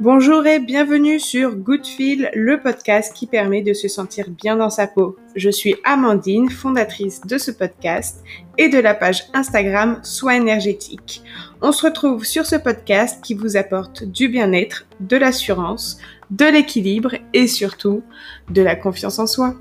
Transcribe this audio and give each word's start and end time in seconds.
Bonjour 0.00 0.46
et 0.46 0.58
bienvenue 0.58 1.20
sur 1.20 1.54
Good 1.54 1.86
Feel, 1.86 2.30
le 2.34 2.60
podcast 2.60 3.14
qui 3.14 3.26
permet 3.26 3.62
de 3.62 3.72
se 3.72 3.88
sentir 3.88 4.28
bien 4.28 4.56
dans 4.56 4.70
sa 4.70 4.86
peau. 4.86 5.16
Je 5.36 5.50
suis 5.50 5.76
Amandine, 5.84 6.50
fondatrice 6.50 7.20
de 7.22 7.38
ce 7.38 7.50
podcast 7.50 8.22
et 8.58 8.68
de 8.68 8.78
la 8.78 8.94
page 8.94 9.24
Instagram 9.34 10.00
Soins 10.02 10.34
énergétique. 10.34 11.22
On 11.62 11.70
se 11.70 11.86
retrouve 11.86 12.24
sur 12.24 12.44
ce 12.46 12.56
podcast 12.56 13.22
qui 13.22 13.34
vous 13.34 13.56
apporte 13.56 14.04
du 14.04 14.28
bien-être, 14.28 14.86
de 15.00 15.16
l'assurance, 15.16 15.98
de 16.30 16.46
l'équilibre 16.46 17.14
et 17.32 17.46
surtout 17.46 18.02
de 18.50 18.62
la 18.62 18.76
confiance 18.76 19.18
en 19.18 19.26
soi. 19.26 19.54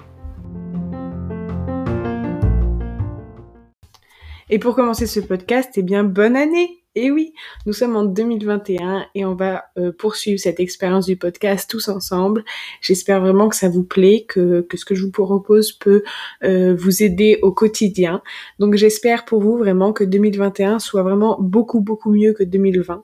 Et 4.54 4.60
pour 4.60 4.76
commencer 4.76 5.08
ce 5.08 5.20
podcast, 5.20 5.72
eh 5.78 5.82
bien, 5.82 6.04
bonne 6.04 6.36
année 6.36 6.84
et 6.94 7.10
oui, 7.10 7.34
nous 7.66 7.74
sommes 7.74 7.96
en 7.96 8.06
2021 8.06 9.08
et 9.16 9.26
on 9.26 9.34
va 9.34 9.64
euh, 9.80 9.92
poursuivre 9.92 10.40
cette 10.40 10.60
expérience 10.60 11.08
du 11.08 11.18
podcast 11.18 11.68
tous 11.68 11.88
ensemble. 11.88 12.46
J'espère 12.80 13.20
vraiment 13.20 13.50
que 13.50 13.56
ça 13.56 13.68
vous 13.68 13.84
plaît, 13.84 14.28
que, 14.30 14.62
que 14.62 14.78
ce 14.78 14.86
que 14.86 14.94
je 14.94 15.06
vous 15.06 15.10
propose 15.10 15.72
peut 15.72 16.04
euh, 16.44 16.76
vous 16.76 17.02
aider 17.02 17.40
au 17.42 17.52
quotidien. 17.52 18.22
Donc 18.60 18.76
j'espère 18.76 19.26
pour 19.26 19.42
vous 19.42 19.58
vraiment 19.58 19.92
que 19.92 20.04
2021 20.04 20.78
soit 20.78 21.02
vraiment 21.02 21.36
beaucoup 21.42 21.82
beaucoup 21.82 22.12
mieux 22.12 22.34
que 22.34 22.44
2020. 22.44 23.04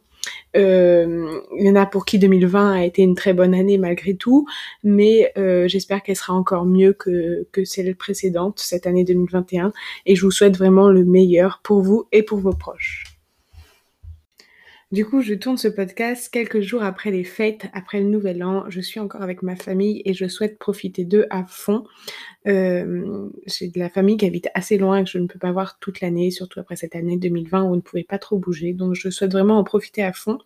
Euh, 0.55 1.39
il 1.57 1.65
y 1.65 1.69
en 1.69 1.75
a 1.75 1.85
pour 1.85 2.05
qui 2.05 2.19
2020 2.19 2.73
a 2.73 2.83
été 2.83 3.01
une 3.01 3.15
très 3.15 3.33
bonne 3.33 3.53
année 3.53 3.77
malgré 3.77 4.15
tout, 4.15 4.47
mais 4.83 5.31
euh, 5.37 5.67
j'espère 5.67 6.03
qu'elle 6.03 6.15
sera 6.15 6.33
encore 6.33 6.65
mieux 6.65 6.93
que, 6.93 7.47
que 7.51 7.65
celle 7.65 7.95
précédente, 7.95 8.59
cette 8.59 8.87
année 8.87 9.03
2021, 9.03 9.71
et 10.05 10.15
je 10.15 10.25
vous 10.25 10.31
souhaite 10.31 10.57
vraiment 10.57 10.89
le 10.89 11.05
meilleur 11.05 11.61
pour 11.63 11.81
vous 11.81 12.07
et 12.11 12.23
pour 12.23 12.39
vos 12.39 12.53
proches. 12.53 13.08
Du 14.91 15.05
coup, 15.05 15.21
je 15.21 15.35
tourne 15.35 15.57
ce 15.57 15.67
podcast 15.67 16.29
quelques 16.29 16.61
jours 16.61 16.81
après 16.81 17.11
les 17.11 17.23
fêtes, 17.23 17.67
après 17.73 17.99
le 17.99 18.09
nouvel 18.09 18.43
an. 18.43 18.65
Je 18.69 18.81
suis 18.81 18.99
encore 18.99 19.21
avec 19.21 19.43
ma 19.43 19.55
famille 19.55 20.01
et 20.03 20.15
je 20.15 20.27
souhaite 20.27 20.57
profiter 20.57 21.05
d'eux 21.05 21.27
à 21.29 21.45
fond. 21.45 21.83
Euh, 22.47 23.29
j'ai 23.45 23.67
de 23.67 23.77
la 23.77 23.89
famille 23.89 24.17
qui 24.17 24.25
habite 24.25 24.49
assez 24.55 24.79
loin 24.79 24.97
et 24.97 25.03
que 25.03 25.09
je 25.11 25.19
ne 25.19 25.27
peux 25.27 25.37
pas 25.37 25.51
voir 25.51 25.77
toute 25.77 26.01
l'année, 26.01 26.31
surtout 26.31 26.59
après 26.59 26.75
cette 26.75 26.95
année 26.95 27.17
2020 27.17 27.63
où 27.63 27.67
on 27.67 27.75
ne 27.75 27.81
pouvait 27.81 28.03
pas 28.03 28.17
trop 28.17 28.39
bouger. 28.39 28.73
Donc, 28.73 28.95
je 28.95 29.11
souhaite 29.11 29.31
vraiment 29.31 29.59
en 29.59 29.63
profiter 29.63 30.01
à 30.01 30.11
fond. 30.11 30.39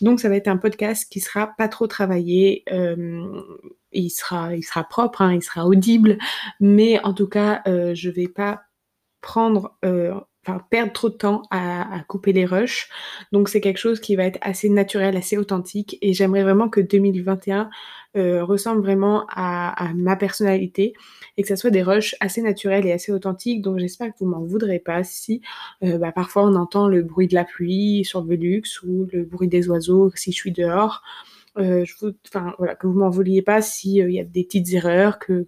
Donc, 0.00 0.18
ça 0.18 0.28
va 0.28 0.34
être 0.34 0.48
un 0.48 0.56
podcast 0.56 1.06
qui 1.08 1.20
sera 1.20 1.46
pas 1.56 1.68
trop 1.68 1.86
travaillé. 1.86 2.64
Euh, 2.72 3.42
il 3.92 4.10
sera, 4.10 4.50
propre, 4.90 5.22
hein, 5.22 5.34
il 5.34 5.42
sera 5.42 5.66
audible, 5.66 6.18
mais 6.58 6.98
en 7.04 7.14
tout 7.14 7.28
cas, 7.28 7.62
euh, 7.68 7.94
je 7.94 8.10
vais 8.10 8.28
pas 8.28 8.62
prendre 9.20 9.76
euh, 9.84 10.14
perdre 10.70 10.92
trop 10.92 11.08
de 11.08 11.14
temps 11.14 11.42
à, 11.50 12.00
couper 12.08 12.32
les 12.32 12.44
rushs. 12.44 12.88
Donc 13.32 13.48
c'est 13.48 13.60
quelque 13.60 13.78
chose 13.78 14.00
qui 14.00 14.16
va 14.16 14.24
être 14.24 14.38
assez 14.40 14.68
naturel, 14.68 15.16
assez 15.16 15.36
authentique 15.36 15.98
et 16.00 16.12
j'aimerais 16.12 16.42
vraiment 16.42 16.68
que 16.68 16.80
2021 16.80 17.70
euh, 18.16 18.42
ressemble 18.44 18.80
vraiment 18.80 19.26
à, 19.30 19.92
ma 19.94 20.16
personnalité 20.16 20.94
et 21.36 21.42
que 21.42 21.48
ça 21.48 21.56
soit 21.56 21.70
des 21.70 21.82
rushs 21.82 22.14
assez 22.20 22.42
naturels 22.42 22.86
et 22.86 22.92
assez 22.92 23.12
authentiques. 23.12 23.62
Donc 23.62 23.78
j'espère 23.78 24.08
que 24.08 24.18
vous 24.20 24.26
m'en 24.26 24.44
voudrez 24.44 24.78
pas 24.78 25.04
si 25.04 25.42
euh, 25.82 25.98
bah, 25.98 26.12
parfois 26.12 26.44
on 26.44 26.54
entend 26.54 26.88
le 26.88 27.02
bruit 27.02 27.28
de 27.28 27.34
la 27.34 27.44
pluie 27.44 28.04
sur 28.04 28.22
le 28.22 28.28
Velux 28.28 28.62
ou 28.86 29.06
le 29.12 29.24
bruit 29.24 29.48
des 29.48 29.68
oiseaux 29.68 30.10
si 30.14 30.32
je 30.32 30.36
suis 30.36 30.52
dehors. 30.52 31.02
Euh, 31.56 31.84
je 31.84 31.94
vous, 32.00 32.12
voilà, 32.58 32.74
que 32.74 32.86
vous 32.86 32.98
m'en 32.98 33.10
vouliez 33.10 33.42
pas 33.42 33.62
s'il 33.62 34.02
euh, 34.02 34.10
y 34.10 34.20
a 34.20 34.24
des 34.24 34.44
petites 34.44 34.72
erreurs, 34.72 35.18
que, 35.18 35.46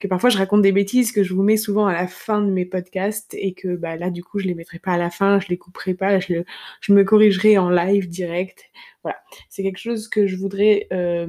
que, 0.00 0.08
parfois 0.08 0.30
je 0.30 0.38
raconte 0.38 0.62
des 0.62 0.72
bêtises 0.72 1.12
que 1.12 1.22
je 1.22 1.34
vous 1.34 1.42
mets 1.42 1.56
souvent 1.56 1.86
à 1.86 1.92
la 1.92 2.06
fin 2.06 2.40
de 2.40 2.50
mes 2.50 2.64
podcasts 2.64 3.34
et 3.34 3.52
que 3.52 3.76
bah 3.76 3.96
là 3.96 4.10
du 4.10 4.24
coup 4.24 4.38
je 4.38 4.46
les 4.46 4.54
mettrai 4.54 4.78
pas 4.78 4.92
à 4.92 4.98
la 4.98 5.10
fin, 5.10 5.38
je 5.40 5.48
les 5.48 5.58
couperai 5.58 5.94
pas, 5.94 6.18
je, 6.18 6.42
je 6.80 6.92
me 6.92 7.04
corrigerai 7.04 7.58
en 7.58 7.70
live 7.70 8.08
direct. 8.08 8.64
Voilà, 9.02 9.18
c'est 9.50 9.62
quelque 9.62 9.78
chose 9.78 10.08
que 10.08 10.26
je 10.26 10.36
voudrais 10.36 10.86
euh, 10.92 11.26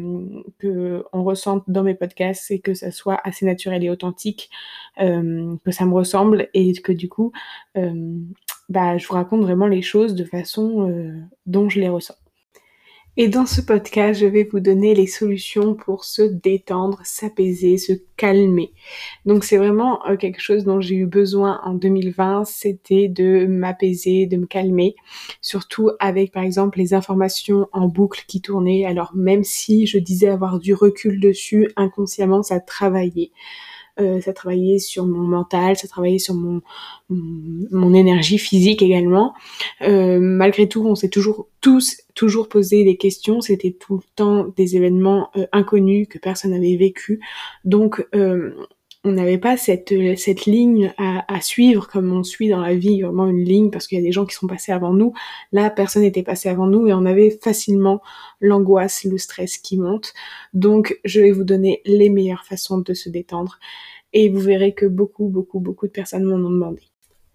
que 0.60 1.04
on 1.12 1.24
ressente 1.24 1.66
dans 1.68 1.84
mes 1.84 1.96
podcasts, 1.96 2.50
et 2.52 2.60
que 2.60 2.74
ça 2.74 2.92
soit 2.92 3.20
assez 3.26 3.46
naturel 3.46 3.84
et 3.84 3.90
authentique, 3.90 4.50
euh, 5.02 5.56
que 5.66 5.72
ça 5.72 5.86
me 5.86 5.94
ressemble 5.94 6.50
et 6.54 6.72
que 6.74 6.94
du 6.94 7.10
coup, 7.10 7.32
bah 8.70 8.98
je 8.98 9.08
vous 9.08 9.14
raconte 9.14 9.42
vraiment 9.42 9.68
les 9.68 9.82
choses 9.82 10.16
de 10.16 10.24
façon 10.24 11.28
dont 11.46 11.70
je 11.70 11.80
les 11.82 11.90
ressens. 11.90 12.16
Et 13.18 13.30
dans 13.30 13.46
ce 13.46 13.62
podcast, 13.62 14.20
je 14.20 14.26
vais 14.26 14.44
vous 14.44 14.60
donner 14.60 14.94
les 14.94 15.08
solutions 15.08 15.74
pour 15.74 16.04
se 16.04 16.22
détendre, 16.22 17.00
s'apaiser, 17.06 17.78
se 17.78 17.94
calmer. 18.18 18.74
Donc 19.26 19.46
c'est 19.46 19.56
vraiment 19.56 20.06
euh, 20.06 20.18
quelque 20.18 20.42
chose 20.42 20.66
dont 20.66 20.82
j'ai 20.82 20.96
eu 20.96 21.06
besoin 21.06 21.62
en 21.64 21.76
2020, 21.76 22.44
c'était 22.44 23.08
de 23.08 23.46
m'apaiser, 23.46 24.26
de 24.26 24.36
me 24.36 24.46
calmer, 24.46 24.96
surtout 25.40 25.92
avec 26.02 26.34
par 26.34 26.44
exemple 26.44 26.78
les 26.78 26.94
informations 26.94 27.70
en 27.72 27.88
boucle 27.88 28.26
qui 28.28 28.42
tournaient. 28.42 28.86
Alors 28.86 29.14
même 29.16 29.46
si 29.46 29.88
je 29.88 29.98
disais 29.98 30.28
avoir 30.28 30.60
du 30.60 30.74
recul 30.74 31.22
dessus, 31.22 31.72
inconsciemment 31.78 32.44
ça 32.44 32.60
travaillait. 32.60 33.32
Euh, 34.00 34.20
ça 34.20 34.34
travaillait 34.34 34.80
sur 34.80 35.06
mon 35.06 35.24
mental, 35.24 35.78
ça 35.78 35.88
travaillait 35.88 36.20
sur 36.20 36.34
mon, 36.34 36.62
mon, 37.10 37.94
énergie 37.94 38.38
physique 38.38 38.82
également. 38.82 39.34
Euh, 39.82 40.20
malgré 40.20 40.68
tout, 40.68 40.86
on 40.86 40.96
s'est 40.96 41.10
toujours 41.10 41.48
tous 41.62 42.02
toujours 42.14 42.50
posé 42.50 42.84
des 42.84 42.98
questions. 42.98 43.40
C'était 43.42 43.72
tout 43.72 43.96
le 43.96 44.04
temps 44.16 44.48
des 44.58 44.76
événements 44.76 45.30
euh, 45.38 45.46
inconnus 45.54 46.08
que 46.10 46.18
personne 46.18 46.52
n'avait 46.52 46.76
vécu. 46.76 47.22
Donc 47.64 48.06
on 49.06 49.12
n'avait 49.12 49.38
pas 49.38 49.56
cette, 49.56 49.94
cette 50.18 50.46
ligne 50.46 50.92
à, 50.98 51.34
à, 51.34 51.40
suivre 51.40 51.88
comme 51.88 52.12
on 52.12 52.24
suit 52.24 52.50
dans 52.50 52.60
la 52.60 52.76
vie, 52.76 53.04
vraiment 53.04 53.28
une 53.28 53.44
ligne 53.44 53.70
parce 53.70 53.88
qu'il 53.88 54.00
y 54.00 54.02
a 54.02 54.04
des 54.04 54.12
gens 54.12 54.26
qui 54.26 54.36
sont 54.36 54.48
passés 54.48 54.72
avant 54.72 54.94
nous. 54.94 55.14
Là, 55.52 55.70
personne 55.70 56.02
n'était 56.02 56.24
passé 56.24 56.50
avant 56.50 56.66
nous 56.66 56.88
et 56.88 56.94
on 56.94 57.06
avait 57.06 57.30
facilement 57.30 58.02
l'angoisse, 58.42 59.04
le 59.04 59.20
stress 59.20 59.58
qui 59.58 59.78
monte. 59.78 60.14
Donc, 60.54 61.00
je 61.06 61.22
vais 61.22 61.32
vous 61.32 61.44
donner 61.44 61.82
les 61.86 62.10
meilleures 62.10 62.46
façons 62.46 62.80
de 62.80 62.94
se 62.96 63.10
détendre 63.10 63.60
et 64.12 64.30
vous 64.30 64.40
verrez 64.40 64.74
que 64.74 64.88
beaucoup, 64.88 65.28
beaucoup, 65.28 65.60
beaucoup 65.60 65.86
de 65.86 65.92
personnes 65.92 66.24
m'en 66.24 66.36
ont 66.36 66.50
demandé. 66.50 66.82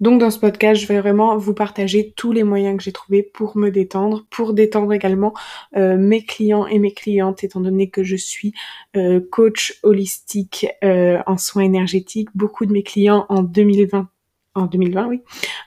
Donc 0.01 0.19
dans 0.19 0.31
ce 0.31 0.39
podcast, 0.39 0.81
je 0.81 0.87
vais 0.87 0.99
vraiment 0.99 1.37
vous 1.37 1.53
partager 1.53 2.13
tous 2.17 2.33
les 2.33 2.43
moyens 2.43 2.79
que 2.79 2.83
j'ai 2.83 2.93
trouvés 2.93 3.23
pour 3.23 3.59
me 3.59 3.71
détendre, 3.71 4.27
pour 4.31 4.55
détendre 4.55 4.93
également 4.95 5.35
euh, 5.77 5.99
mes 5.99 6.25
clients 6.25 6.67
et 6.67 6.79
mes 6.79 6.93
clientes, 6.93 7.45
étant 7.45 7.61
donné 7.61 7.91
que 7.91 8.03
je 8.03 8.17
suis 8.17 8.55
euh, 8.97 9.21
coach 9.31 9.79
holistique 9.83 10.67
euh, 10.83 11.19
en 11.27 11.37
soins 11.37 11.65
énergétiques. 11.65 12.31
Beaucoup 12.35 12.65
de 12.65 12.73
mes 12.73 12.83
clients 12.83 13.27
en 13.29 13.43
2020 13.43 14.09
en 14.57 14.67
2020, 14.67 15.07
oui, 15.07 15.21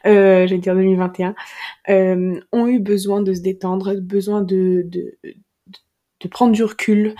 euh, 0.05 0.45
j'allais 0.45 0.57
dire 0.57 0.75
2021, 0.75 1.35
ont 2.51 2.67
eu 2.67 2.79
besoin 2.79 3.21
de 3.21 3.33
se 3.33 3.39
détendre, 3.39 3.95
besoin 4.01 4.41
de, 4.41 4.83
de, 4.85 5.17
de 6.23 6.27
prendre 6.29 6.53
du 6.53 6.63
recul 6.63 7.15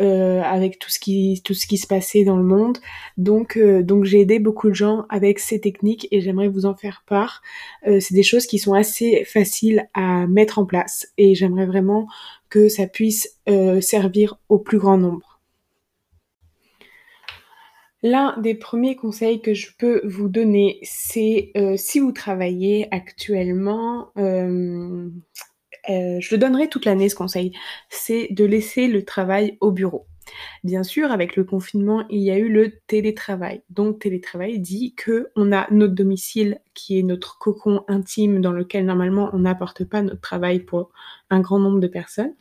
euh, 0.00 0.42
avec 0.42 0.78
tout 0.78 0.90
ce 0.90 0.98
qui 0.98 1.40
tout 1.44 1.54
ce 1.54 1.66
qui 1.66 1.78
se 1.78 1.86
passait 1.86 2.24
dans 2.24 2.36
le 2.36 2.44
monde. 2.44 2.78
Donc 3.16 3.56
euh, 3.56 3.82
donc 3.82 4.04
j'ai 4.04 4.20
aidé 4.20 4.38
beaucoup 4.38 4.68
de 4.68 4.74
gens 4.74 5.06
avec 5.08 5.38
ces 5.38 5.60
techniques 5.60 6.06
et 6.10 6.20
j'aimerais 6.20 6.48
vous 6.48 6.66
en 6.66 6.74
faire 6.74 7.02
part. 7.06 7.42
Euh, 7.86 8.00
c'est 8.00 8.14
des 8.14 8.22
choses 8.22 8.46
qui 8.46 8.58
sont 8.58 8.74
assez 8.74 9.24
faciles 9.24 9.88
à 9.94 10.26
mettre 10.26 10.58
en 10.58 10.66
place 10.66 11.08
et 11.18 11.34
j'aimerais 11.34 11.66
vraiment 11.66 12.06
que 12.48 12.68
ça 12.68 12.86
puisse 12.86 13.38
servir 13.80 14.38
au 14.48 14.58
plus 14.58 14.78
grand 14.78 14.96
nombre. 14.96 15.40
L'un 18.02 18.38
des 18.40 18.54
premiers 18.54 18.96
conseils 18.96 19.42
que 19.42 19.52
je 19.52 19.68
peux 19.76 20.00
vous 20.04 20.28
donner, 20.28 20.78
c'est 20.82 21.52
si 21.76 22.00
vous 22.00 22.12
travaillez 22.12 22.88
actuellement 22.90 24.12
euh, 25.88 26.18
je 26.20 26.34
le 26.34 26.38
donnerai 26.38 26.68
toute 26.68 26.84
l'année 26.84 27.08
ce 27.08 27.14
conseil, 27.14 27.52
c'est 27.88 28.28
de 28.30 28.44
laisser 28.44 28.88
le 28.88 29.04
travail 29.04 29.56
au 29.60 29.70
bureau. 29.72 30.06
Bien 30.64 30.82
sûr, 30.82 31.10
avec 31.10 31.36
le 31.36 31.44
confinement, 31.44 32.04
il 32.10 32.20
y 32.20 32.30
a 32.30 32.38
eu 32.38 32.48
le 32.48 32.78
télétravail. 32.86 33.62
Donc, 33.70 34.00
télétravail 34.00 34.58
dit 34.58 34.94
que 34.94 35.30
on 35.36 35.52
a 35.52 35.66
notre 35.70 35.94
domicile 35.94 36.60
qui 36.74 36.98
est 36.98 37.02
notre 37.02 37.38
cocon 37.38 37.84
intime 37.88 38.40
dans 38.40 38.52
lequel 38.52 38.84
normalement 38.84 39.30
on 39.32 39.40
n'apporte 39.40 39.84
pas 39.84 40.02
notre 40.02 40.20
travail 40.20 40.60
pour 40.60 40.90
un 41.30 41.40
grand 41.40 41.58
nombre 41.58 41.80
de 41.80 41.86
personnes. 41.86 42.34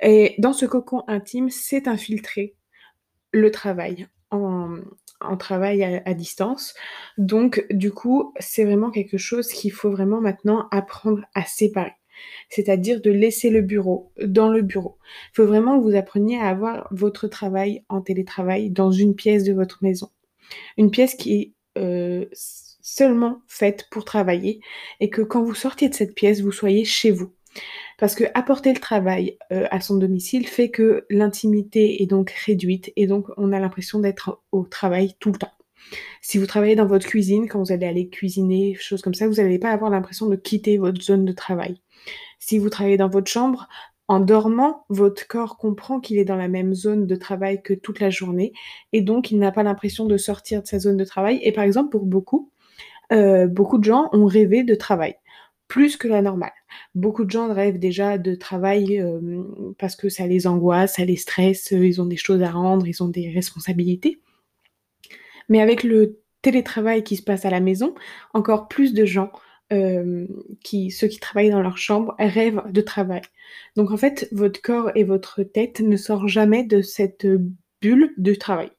Et 0.00 0.34
dans 0.38 0.52
ce 0.52 0.66
cocon 0.66 1.02
intime, 1.08 1.50
c'est 1.50 1.88
infiltré 1.88 2.54
le 3.32 3.50
travail 3.50 4.06
en, 4.30 4.78
travail 5.38 5.82
à, 5.82 6.14
distance. 6.14 6.74
Donc, 7.16 7.66
du 7.70 7.90
coup, 7.90 8.32
c'est 8.38 8.64
vraiment 8.64 8.90
quelque 8.90 9.18
chose 9.18 9.48
qu'il 9.48 9.72
faut 9.72 9.90
vraiment 9.90 10.20
maintenant 10.20 10.68
apprendre 10.70 11.22
à 11.34 11.44
séparer 11.44 11.97
c'est-à-dire 12.48 13.00
de 13.00 13.10
laisser 13.10 13.50
le 13.50 13.62
bureau 13.62 14.12
dans 14.22 14.48
le 14.48 14.62
bureau. 14.62 14.98
Il 15.32 15.36
faut 15.36 15.46
vraiment 15.46 15.78
que 15.78 15.84
vous 15.84 15.96
appreniez 15.96 16.38
à 16.38 16.48
avoir 16.48 16.88
votre 16.90 17.28
travail 17.28 17.84
en 17.88 18.00
télétravail 18.00 18.70
dans 18.70 18.90
une 18.90 19.14
pièce 19.14 19.44
de 19.44 19.52
votre 19.52 19.78
maison. 19.82 20.08
Une 20.76 20.90
pièce 20.90 21.14
qui 21.14 21.34
est 21.34 21.52
euh, 21.78 22.26
seulement 22.32 23.42
faite 23.46 23.86
pour 23.90 24.04
travailler 24.04 24.60
et 25.00 25.10
que 25.10 25.22
quand 25.22 25.42
vous 25.42 25.54
sortiez 25.54 25.88
de 25.88 25.94
cette 25.94 26.14
pièce, 26.14 26.40
vous 26.40 26.52
soyez 26.52 26.84
chez 26.84 27.10
vous. 27.10 27.32
Parce 27.98 28.14
que 28.14 28.24
apporter 28.34 28.72
le 28.72 28.80
travail 28.80 29.36
euh, 29.52 29.66
à 29.70 29.80
son 29.80 29.96
domicile 29.96 30.46
fait 30.46 30.70
que 30.70 31.04
l'intimité 31.10 32.02
est 32.02 32.06
donc 32.06 32.30
réduite 32.30 32.92
et 32.96 33.06
donc 33.06 33.26
on 33.36 33.52
a 33.52 33.58
l'impression 33.58 33.98
d'être 33.98 34.42
au 34.52 34.64
travail 34.64 35.14
tout 35.18 35.32
le 35.32 35.38
temps. 35.38 35.52
Si 36.20 36.38
vous 36.38 36.46
travaillez 36.46 36.76
dans 36.76 36.86
votre 36.86 37.06
cuisine, 37.06 37.48
quand 37.48 37.62
vous 37.62 37.72
allez 37.72 37.86
aller 37.86 38.08
cuisiner, 38.08 38.74
choses 38.74 39.02
comme 39.02 39.14
ça, 39.14 39.26
vous 39.26 39.34
n'allez 39.34 39.58
pas 39.58 39.70
avoir 39.70 39.90
l'impression 39.90 40.26
de 40.26 40.36
quitter 40.36 40.78
votre 40.78 41.00
zone 41.00 41.24
de 41.24 41.32
travail. 41.32 41.80
Si 42.38 42.58
vous 42.58 42.70
travaillez 42.70 42.96
dans 42.96 43.08
votre 43.08 43.30
chambre, 43.30 43.68
en 44.08 44.20
dormant, 44.20 44.86
votre 44.88 45.26
corps 45.26 45.58
comprend 45.58 46.00
qu'il 46.00 46.16
est 46.16 46.24
dans 46.24 46.36
la 46.36 46.48
même 46.48 46.74
zone 46.74 47.06
de 47.06 47.14
travail 47.14 47.62
que 47.62 47.74
toute 47.74 48.00
la 48.00 48.08
journée 48.08 48.54
et 48.92 49.02
donc 49.02 49.30
il 49.30 49.38
n'a 49.38 49.52
pas 49.52 49.62
l'impression 49.62 50.06
de 50.06 50.16
sortir 50.16 50.62
de 50.62 50.66
sa 50.66 50.78
zone 50.78 50.96
de 50.96 51.04
travail. 51.04 51.38
Et 51.42 51.52
par 51.52 51.64
exemple, 51.64 51.90
pour 51.90 52.06
beaucoup, 52.06 52.50
euh, 53.12 53.46
beaucoup 53.46 53.76
de 53.76 53.84
gens 53.84 54.08
ont 54.12 54.24
rêvé 54.24 54.64
de 54.64 54.74
travail, 54.74 55.16
plus 55.68 55.98
que 55.98 56.08
la 56.08 56.22
normale. 56.22 56.52
Beaucoup 56.94 57.26
de 57.26 57.30
gens 57.30 57.52
rêvent 57.52 57.78
déjà 57.78 58.16
de 58.16 58.34
travail 58.34 58.98
euh, 58.98 59.42
parce 59.78 59.94
que 59.94 60.08
ça 60.08 60.26
les 60.26 60.46
angoisse, 60.46 60.94
ça 60.94 61.04
les 61.04 61.16
stresse, 61.16 61.70
ils 61.70 62.00
ont 62.00 62.06
des 62.06 62.16
choses 62.16 62.42
à 62.42 62.50
rendre, 62.50 62.86
ils 62.86 63.02
ont 63.02 63.08
des 63.08 63.30
responsabilités. 63.30 64.20
Mais 65.50 65.60
avec 65.60 65.82
le 65.82 66.20
télétravail 66.40 67.04
qui 67.04 67.16
se 67.16 67.22
passe 67.22 67.44
à 67.44 67.50
la 67.50 67.60
maison, 67.60 67.94
encore 68.32 68.68
plus 68.68 68.94
de 68.94 69.04
gens 69.04 69.30
euh, 69.72 70.26
qui, 70.64 70.90
ceux 70.90 71.08
qui 71.08 71.18
travaillent 71.18 71.50
dans 71.50 71.62
leur 71.62 71.76
chambre 71.78 72.14
rêvent 72.18 72.62
de 72.70 72.80
travail. 72.80 73.22
Donc 73.76 73.90
en 73.90 73.96
fait, 73.96 74.28
votre 74.32 74.62
corps 74.62 74.90
et 74.94 75.04
votre 75.04 75.42
tête 75.42 75.80
ne 75.80 75.96
sortent 75.96 76.28
jamais 76.28 76.64
de 76.64 76.80
cette 76.80 77.26
bulle 77.82 78.14
de 78.16 78.34
travail. 78.34 78.70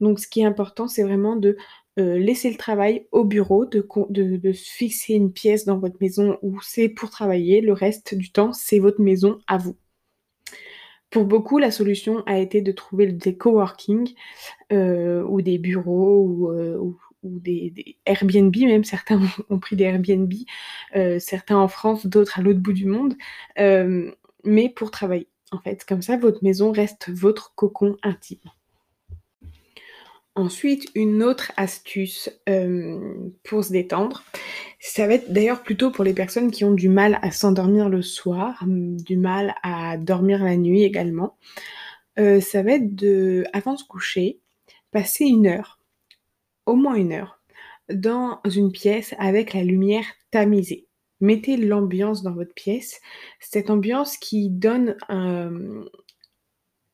Donc 0.00 0.20
ce 0.20 0.28
qui 0.28 0.40
est 0.40 0.44
important, 0.44 0.88
c'est 0.88 1.02
vraiment 1.02 1.36
de 1.36 1.56
euh, 1.98 2.18
laisser 2.18 2.50
le 2.50 2.58
travail 2.58 3.06
au 3.12 3.24
bureau, 3.24 3.64
de, 3.64 3.86
de, 4.10 4.52
fixer 4.52 5.14
une 5.14 5.32
pièce 5.32 5.64
dans 5.64 5.78
votre 5.78 5.96
maison 6.02 6.38
où 6.42 6.60
c'est 6.60 6.90
pour 6.90 7.08
travailler. 7.08 7.62
Le 7.62 7.72
reste 7.72 8.14
du 8.14 8.30
temps, 8.30 8.52
c'est 8.52 8.78
votre 8.78 9.00
maison 9.00 9.38
à 9.46 9.56
vous. 9.56 9.76
Pour 11.08 11.24
beaucoup, 11.24 11.56
la 11.56 11.70
solution 11.70 12.22
a 12.26 12.38
été 12.38 12.60
de 12.60 12.72
trouver 12.72 13.06
des 13.06 13.38
coworking 13.38 14.12
euh, 14.72 15.22
ou 15.22 15.40
des 15.40 15.56
bureaux 15.56 16.22
ou 16.78 16.98
ou 17.22 17.38
des, 17.40 17.96
Airbnb, 18.04 18.54
même 18.56 18.84
certains 18.84 19.20
ont, 19.50 19.58
pris 19.58 19.76
des 19.76 19.84
Airbnb, 19.84 20.32
euh, 20.94 21.18
certains 21.18 21.56
en 21.56 21.68
France, 21.68 22.06
d'autres 22.06 22.38
à 22.38 22.42
l'autre 22.42 22.60
bout 22.60 22.72
du 22.72 22.86
monde, 22.86 23.14
euh, 23.58 24.10
mais 24.44 24.68
pour 24.68 24.90
travailler. 24.90 25.28
En 25.52 25.60
fait, 25.60 25.84
comme 25.84 26.02
ça, 26.02 26.16
votre 26.16 26.42
maison 26.42 26.72
reste 26.72 27.08
votre 27.08 27.54
cocon 27.54 27.96
intime. 28.02 28.40
Ensuite, 30.34 30.90
une 30.94 31.22
autre 31.22 31.52
astuce 31.56 32.30
euh, 32.48 33.30
pour 33.42 33.64
se 33.64 33.72
détendre, 33.72 34.22
ça 34.80 35.06
va 35.06 35.14
être 35.14 35.32
d'ailleurs 35.32 35.62
plutôt 35.62 35.90
pour 35.90 36.04
les 36.04 36.12
personnes 36.12 36.50
qui 36.50 36.64
ont 36.64 36.74
du 36.74 36.90
mal 36.90 37.18
à 37.22 37.30
s'endormir 37.30 37.88
le 37.88 38.02
soir, 38.02 38.62
du 38.66 39.16
mal 39.16 39.54
à 39.62 39.96
dormir 39.96 40.44
la 40.44 40.56
nuit 40.56 40.82
également. 40.82 41.38
ça 42.16 42.62
va 42.62 42.72
être 42.72 42.94
de, 42.94 43.44
avant 43.54 43.74
de 43.74 43.78
se 43.78 43.84
coucher, 43.84 44.40
passer 44.90 45.24
une 45.24 45.46
heure 45.46 45.76
au 46.66 46.74
moins 46.74 46.94
une 46.94 47.12
heure 47.12 47.40
dans 47.88 48.40
une 48.44 48.72
pièce 48.72 49.14
avec 49.18 49.54
la 49.54 49.62
lumière 49.62 50.06
tamisée. 50.30 50.88
Mettez 51.20 51.56
l'ambiance 51.56 52.22
dans 52.22 52.34
votre 52.34 52.52
pièce, 52.52 53.00
cette 53.40 53.70
ambiance 53.70 54.18
qui 54.18 54.50
donne 54.50 54.96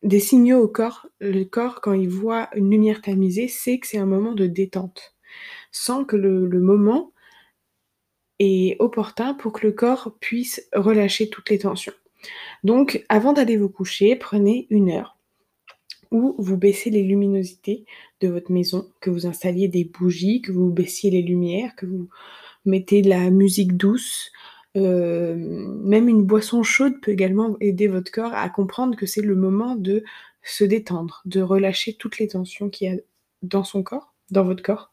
des 0.02 0.20
signaux 0.20 0.60
au 0.60 0.68
corps. 0.68 1.08
Le 1.20 1.44
corps, 1.44 1.80
quand 1.80 1.92
il 1.92 2.08
voit 2.08 2.48
une 2.54 2.70
lumière 2.70 3.02
tamisée, 3.02 3.48
sait 3.48 3.78
que 3.78 3.86
c'est 3.86 3.98
un 3.98 4.06
moment 4.06 4.32
de 4.32 4.46
détente, 4.46 5.16
sans 5.72 6.04
que 6.04 6.16
le, 6.16 6.46
le 6.46 6.60
moment 6.60 7.12
est 8.38 8.76
opportun 8.80 9.34
pour 9.34 9.52
que 9.52 9.66
le 9.66 9.72
corps 9.72 10.16
puisse 10.20 10.68
relâcher 10.74 11.30
toutes 11.30 11.50
les 11.50 11.58
tensions. 11.58 11.92
Donc, 12.64 13.04
avant 13.08 13.32
d'aller 13.32 13.56
vous 13.56 13.68
coucher, 13.68 14.14
prenez 14.16 14.66
une 14.70 14.90
heure 14.90 15.18
où 16.12 16.36
vous 16.38 16.56
baissez 16.56 16.90
les 16.90 17.02
luminosités 17.02 17.84
de 18.20 18.28
votre 18.28 18.52
maison, 18.52 18.88
que 19.00 19.10
vous 19.10 19.26
installiez 19.26 19.66
des 19.66 19.84
bougies, 19.84 20.42
que 20.42 20.52
vous 20.52 20.70
baissiez 20.70 21.10
les 21.10 21.22
lumières, 21.22 21.74
que 21.74 21.86
vous 21.86 22.08
mettez 22.64 23.02
de 23.02 23.08
la 23.08 23.30
musique 23.30 23.76
douce. 23.76 24.30
Euh, 24.76 25.34
même 25.36 26.08
une 26.08 26.24
boisson 26.24 26.62
chaude 26.62 27.00
peut 27.02 27.10
également 27.10 27.56
aider 27.60 27.88
votre 27.88 28.12
corps 28.12 28.34
à 28.34 28.48
comprendre 28.48 28.96
que 28.96 29.06
c'est 29.06 29.22
le 29.22 29.34
moment 29.34 29.74
de 29.74 30.04
se 30.42 30.64
détendre, 30.64 31.22
de 31.24 31.40
relâcher 31.40 31.94
toutes 31.94 32.18
les 32.18 32.28
tensions 32.28 32.70
qu'il 32.70 32.90
y 32.90 32.94
a 32.94 33.00
dans 33.42 33.64
son 33.64 33.82
corps, 33.82 34.14
dans 34.30 34.44
votre 34.44 34.62
corps. 34.62 34.92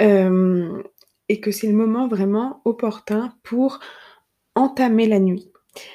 Euh, 0.00 0.82
et 1.28 1.40
que 1.40 1.50
c'est 1.50 1.68
le 1.68 1.74
moment 1.74 2.08
vraiment 2.08 2.60
opportun 2.64 3.34
pour 3.42 3.80
entamer 4.54 5.06
la 5.06 5.20
nuit. 5.20 5.50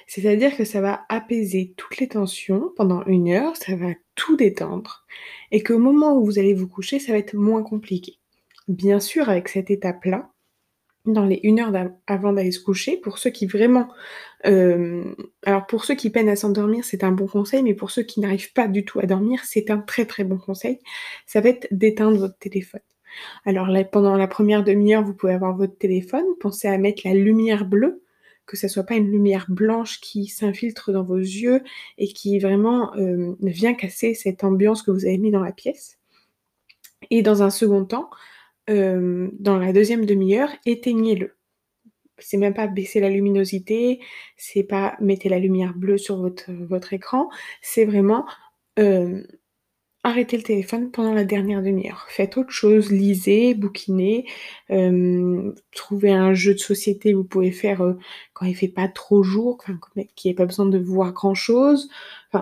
C'est-à-dire 0.07 0.55
que 0.55 0.65
ça 0.65 0.81
va 0.81 1.05
apaiser 1.09 1.73
toutes 1.77 1.97
les 1.97 2.07
tensions 2.07 2.71
pendant 2.75 3.03
une 3.05 3.29
heure, 3.29 3.55
ça 3.55 3.75
va 3.75 3.89
tout 4.15 4.35
détendre, 4.35 5.05
et 5.51 5.63
qu'au 5.63 5.79
moment 5.79 6.17
où 6.17 6.25
vous 6.25 6.39
allez 6.39 6.53
vous 6.53 6.67
coucher, 6.67 6.99
ça 6.99 7.11
va 7.11 7.17
être 7.17 7.35
moins 7.35 7.63
compliqué. 7.63 8.17
Bien 8.67 8.99
sûr, 8.99 9.29
avec 9.29 9.47
cette 9.47 9.71
étape-là, 9.71 10.29
dans 11.05 11.25
les 11.25 11.39
une 11.43 11.59
heure 11.59 11.73
avant 12.07 12.33
d'aller 12.33 12.51
se 12.51 12.59
coucher, 12.59 12.97
pour 12.97 13.17
ceux 13.17 13.29
qui 13.29 13.45
vraiment... 13.45 13.89
Euh, 14.45 15.03
alors 15.45 15.65
pour 15.65 15.85
ceux 15.85 15.95
qui 15.95 16.09
peinent 16.09 16.29
à 16.29 16.35
s'endormir, 16.35 16.83
c'est 16.83 17.03
un 17.03 17.11
bon 17.11 17.27
conseil, 17.27 17.63
mais 17.63 17.73
pour 17.73 17.91
ceux 17.91 18.03
qui 18.03 18.19
n'arrivent 18.19 18.53
pas 18.53 18.67
du 18.67 18.85
tout 18.85 18.99
à 18.99 19.05
dormir, 19.05 19.41
c'est 19.43 19.71
un 19.71 19.79
très 19.79 20.05
très 20.05 20.23
bon 20.23 20.37
conseil. 20.37 20.79
Ça 21.25 21.41
va 21.41 21.49
être 21.49 21.67
d'éteindre 21.71 22.17
votre 22.17 22.37
téléphone. 22.37 22.81
Alors 23.45 23.67
pendant 23.91 24.15
la 24.15 24.27
première 24.27 24.63
demi-heure, 24.63 25.03
vous 25.03 25.13
pouvez 25.13 25.33
avoir 25.33 25.55
votre 25.55 25.77
téléphone, 25.77 26.25
pensez 26.39 26.67
à 26.67 26.77
mettre 26.77 27.01
la 27.05 27.13
lumière 27.13 27.65
bleue, 27.65 28.03
que 28.49 28.57
ce 28.57 28.67
soit 28.67 28.83
pas 28.83 28.95
une 28.95 29.11
lumière 29.11 29.45
blanche 29.47 30.01
qui 30.01 30.25
s'infiltre 30.25 30.91
dans 30.91 31.03
vos 31.03 31.19
yeux 31.19 31.61
et 31.99 32.07
qui 32.07 32.39
vraiment 32.39 32.95
euh, 32.95 33.35
vient 33.43 33.75
casser 33.75 34.15
cette 34.15 34.43
ambiance 34.43 34.81
que 34.81 34.89
vous 34.89 35.05
avez 35.05 35.19
mis 35.19 35.29
dans 35.29 35.43
la 35.43 35.51
pièce. 35.51 35.99
Et 37.11 37.21
dans 37.21 37.43
un 37.43 37.51
second 37.51 37.85
temps, 37.85 38.09
euh, 38.71 39.29
dans 39.33 39.59
la 39.59 39.71
deuxième 39.71 40.03
demi-heure, 40.03 40.49
éteignez-le. 40.65 41.35
C'est 42.17 42.37
même 42.37 42.55
pas 42.55 42.65
baisser 42.65 42.99
la 42.99 43.11
luminosité, 43.11 43.99
c'est 44.35 44.63
pas 44.63 44.97
mettez 44.99 45.29
la 45.29 45.37
lumière 45.37 45.75
bleue 45.75 45.99
sur 45.99 46.17
votre, 46.17 46.93
écran, 46.93 47.29
c'est 47.61 47.85
vraiment 47.85 48.25
euh, 48.79 49.21
arrêtez 50.03 50.37
le 50.37 50.43
téléphone 50.43 50.91
pendant 50.91 51.13
la 51.13 51.25
dernière 51.25 51.61
demi-heure. 51.61 52.05
Faites 52.09 52.37
autre 52.37 52.51
chose, 52.51 52.91
lisez, 52.91 53.53
bouquinez, 53.53 54.25
euh, 54.71 55.53
trouvez 55.71 56.11
un 56.11 56.33
jeu 56.33 56.53
de 56.53 56.59
société 56.59 57.13
vous 57.13 57.23
pouvez 57.23 57.51
faire 57.51 57.81
euh, 57.81 57.93
quand 58.33 58.45
il 58.45 58.55
fait 58.55 58.67
pas 58.69 58.87
trop 58.87 59.23
jour, 59.23 59.57
enfin, 59.61 59.79
qui 60.15 60.27
n'ait 60.29 60.33
pas 60.33 60.45
besoin 60.45 60.65
de 60.65 60.77
voir 60.77 61.13
grand-chose. 61.13 61.89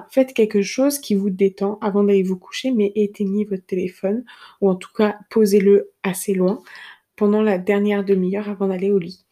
Faites 0.10 0.34
quelque 0.34 0.62
chose 0.62 1.00
qui 1.00 1.16
vous 1.16 1.30
détend 1.30 1.80
avant 1.82 2.04
d'aller 2.04 2.24
vous 2.24 2.38
coucher, 2.38 2.72
mais 2.72 2.92
éteignez 2.96 3.46
votre 3.46 3.66
téléphone, 3.66 4.24
ou 4.62 4.70
en 4.70 4.76
tout 4.76 4.92
cas 4.96 5.18
posez-le 5.30 5.92
assez 6.04 6.34
loin 6.34 6.62
pendant 7.16 7.42
la 7.42 7.58
dernière 7.58 8.06
demi-heure 8.06 8.50
avant 8.50 8.68
d'aller 8.68 8.92
au 8.92 9.00
lit. 9.00 9.27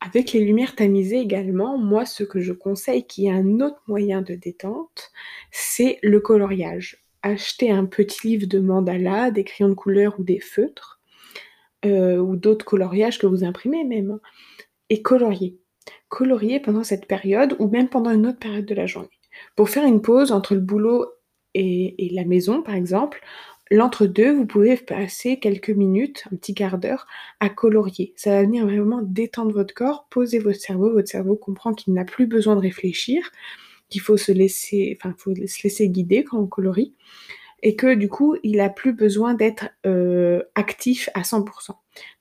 Avec 0.00 0.32
les 0.32 0.44
lumières 0.44 0.76
tamisées 0.76 1.20
également, 1.20 1.76
moi 1.76 2.06
ce 2.06 2.22
que 2.22 2.40
je 2.40 2.52
conseille 2.52 3.04
qui 3.06 3.26
est 3.26 3.32
un 3.32 3.60
autre 3.60 3.82
moyen 3.88 4.22
de 4.22 4.34
détente, 4.34 5.10
c'est 5.50 5.98
le 6.02 6.20
coloriage. 6.20 7.04
Acheter 7.22 7.70
un 7.72 7.84
petit 7.84 8.28
livre 8.28 8.46
de 8.46 8.60
mandala, 8.60 9.32
des 9.32 9.42
crayons 9.42 9.70
de 9.70 9.74
couleur 9.74 10.14
ou 10.20 10.22
des 10.22 10.38
feutres, 10.38 11.00
euh, 11.84 12.18
ou 12.18 12.36
d'autres 12.36 12.64
coloriages 12.64 13.18
que 13.18 13.26
vous 13.26 13.42
imprimez 13.42 13.84
même, 13.84 14.20
et 14.88 15.02
colorier. 15.02 15.58
Colorier 16.08 16.60
pendant 16.60 16.84
cette 16.84 17.06
période 17.06 17.56
ou 17.58 17.68
même 17.68 17.88
pendant 17.88 18.10
une 18.12 18.26
autre 18.26 18.38
période 18.38 18.66
de 18.66 18.74
la 18.74 18.86
journée. 18.86 19.08
Pour 19.56 19.68
faire 19.68 19.84
une 19.84 20.00
pause 20.00 20.30
entre 20.30 20.54
le 20.54 20.60
boulot 20.60 21.06
et, 21.54 22.06
et 22.06 22.10
la 22.10 22.24
maison, 22.24 22.62
par 22.62 22.76
exemple, 22.76 23.20
L'entre-deux, 23.70 24.32
vous 24.32 24.46
pouvez 24.46 24.76
passer 24.76 25.38
quelques 25.38 25.70
minutes, 25.70 26.24
un 26.32 26.36
petit 26.36 26.54
quart 26.54 26.78
d'heure, 26.78 27.06
à 27.40 27.50
colorier. 27.50 28.14
Ça 28.16 28.30
va 28.30 28.42
venir 28.42 28.64
vraiment 28.66 29.02
détendre 29.02 29.52
votre 29.52 29.74
corps, 29.74 30.06
poser 30.10 30.38
votre 30.38 30.58
cerveau. 30.58 30.90
Votre 30.92 31.08
cerveau 31.08 31.36
comprend 31.36 31.74
qu'il 31.74 31.92
n'a 31.92 32.04
plus 32.04 32.26
besoin 32.26 32.56
de 32.56 32.60
réfléchir, 32.60 33.30
qu'il 33.90 34.00
faut 34.00 34.16
se 34.16 34.32
laisser, 34.32 34.96
enfin, 34.98 35.14
faut 35.18 35.34
se 35.34 35.62
laisser 35.62 35.88
guider 35.88 36.24
quand 36.24 36.38
on 36.38 36.46
colorie, 36.46 36.94
et 37.62 37.76
que 37.76 37.94
du 37.94 38.08
coup, 38.08 38.36
il 38.42 38.56
n'a 38.56 38.70
plus 38.70 38.92
besoin 38.92 39.34
d'être 39.34 39.68
euh, 39.84 40.42
actif 40.54 41.10
à 41.14 41.22
100%. 41.22 41.72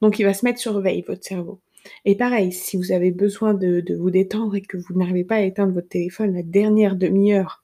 Donc, 0.01 0.19
il 0.19 0.23
va 0.23 0.33
se 0.33 0.43
mettre 0.45 0.59
sur 0.59 0.79
veille, 0.81 1.03
votre 1.07 1.23
cerveau. 1.23 1.61
Et 2.03 2.15
pareil, 2.15 2.51
si 2.51 2.75
vous 2.75 2.91
avez 2.91 3.11
besoin 3.11 3.53
de, 3.53 3.83
vous 3.97 4.11
détendre 4.11 4.55
et 4.55 4.61
que 4.61 4.77
vous 4.77 4.93
n'arrivez 4.95 5.23
pas 5.23 5.35
à 5.35 5.41
éteindre 5.41 5.73
votre 5.73 5.87
téléphone 5.87 6.33
la 6.33 6.43
dernière 6.43 6.95
demi-heure 6.95 7.63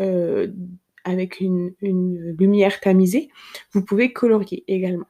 euh, 0.00 0.48
avec 1.04 1.40
une, 1.40 1.74
lumière 1.80 2.80
tamisée, 2.80 3.30
vous 3.72 3.84
pouvez 3.84 4.12
colorier 4.12 4.64
également. 4.68 5.06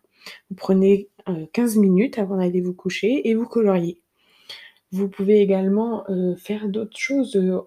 Vous 0.50 0.56
prenez 0.56 1.09
15 1.52 1.76
euh, 1.76 1.80
minutes 1.80 2.18
avant 2.18 2.37
d'aller 2.37 2.61
vous 2.61 2.75
coucher 2.75 3.28
et 3.28 3.35
vous 3.35 3.47
coloriez. 3.47 4.00
Vous 4.92 5.09
pouvez 5.09 5.40
également 5.40 6.04
euh, 6.11 6.35
faire 6.37 6.68
d'autres 6.68 6.99
choses, 6.99 7.37
euh, 7.37 7.61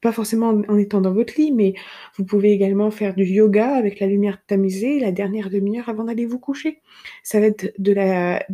pas 0.00 0.12
forcément 0.12 0.48
en 0.48 0.76
étant 0.78 1.00
dans 1.00 1.12
votre 1.12 1.34
lit, 1.36 1.52
mais 1.52 1.74
vous 2.16 2.24
pouvez 2.24 2.52
également 2.52 2.90
faire 2.90 3.14
du 3.14 3.24
yoga 3.24 3.74
avec 3.74 4.00
la 4.00 4.06
lumière 4.06 4.42
tamisée 4.46 4.98
la 4.98 5.12
dernière 5.12 5.50
demi-heure 5.50 5.88
avant 5.88 6.04
d'aller 6.04 6.26
vous 6.26 6.38
coucher. 6.38 6.80
Ça 7.22 7.38
va 7.38 7.46
être 7.46 7.72
de 7.78 7.92
la, 7.92 8.44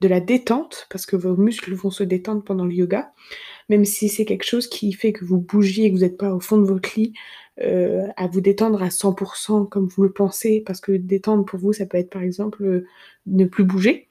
de 0.00 0.08
la 0.08 0.20
détente, 0.20 0.86
parce 0.90 1.06
que 1.06 1.16
vos 1.16 1.36
muscles 1.36 1.74
vont 1.74 1.90
se 1.90 2.02
détendre 2.02 2.42
pendant 2.42 2.64
le 2.64 2.72
yoga, 2.72 3.12
même 3.70 3.84
si 3.84 4.08
c'est 4.08 4.24
quelque 4.24 4.44
chose 4.44 4.66
qui 4.66 4.92
fait 4.92 5.12
que 5.12 5.24
vous 5.24 5.38
bougiez 5.38 5.86
et 5.86 5.90
que 5.90 5.94
vous 5.94 6.02
n'êtes 6.02 6.18
pas 6.18 6.34
au 6.34 6.40
fond 6.40 6.58
de 6.58 6.66
votre 6.66 6.98
lit 6.98 7.14
euh, 7.60 8.08
à 8.16 8.26
vous 8.26 8.40
détendre 8.40 8.82
à 8.82 8.88
100% 8.88 9.68
comme 9.68 9.86
vous 9.86 10.02
le 10.02 10.12
pensez, 10.12 10.62
parce 10.66 10.80
que 10.80 10.92
détendre 10.92 11.44
pour 11.44 11.60
vous, 11.60 11.72
ça 11.72 11.86
peut 11.86 11.96
être 11.96 12.10
par 12.10 12.22
exemple 12.22 12.64
euh, 12.64 12.86
ne 13.26 13.44
plus 13.44 13.64
bouger. 13.64 14.08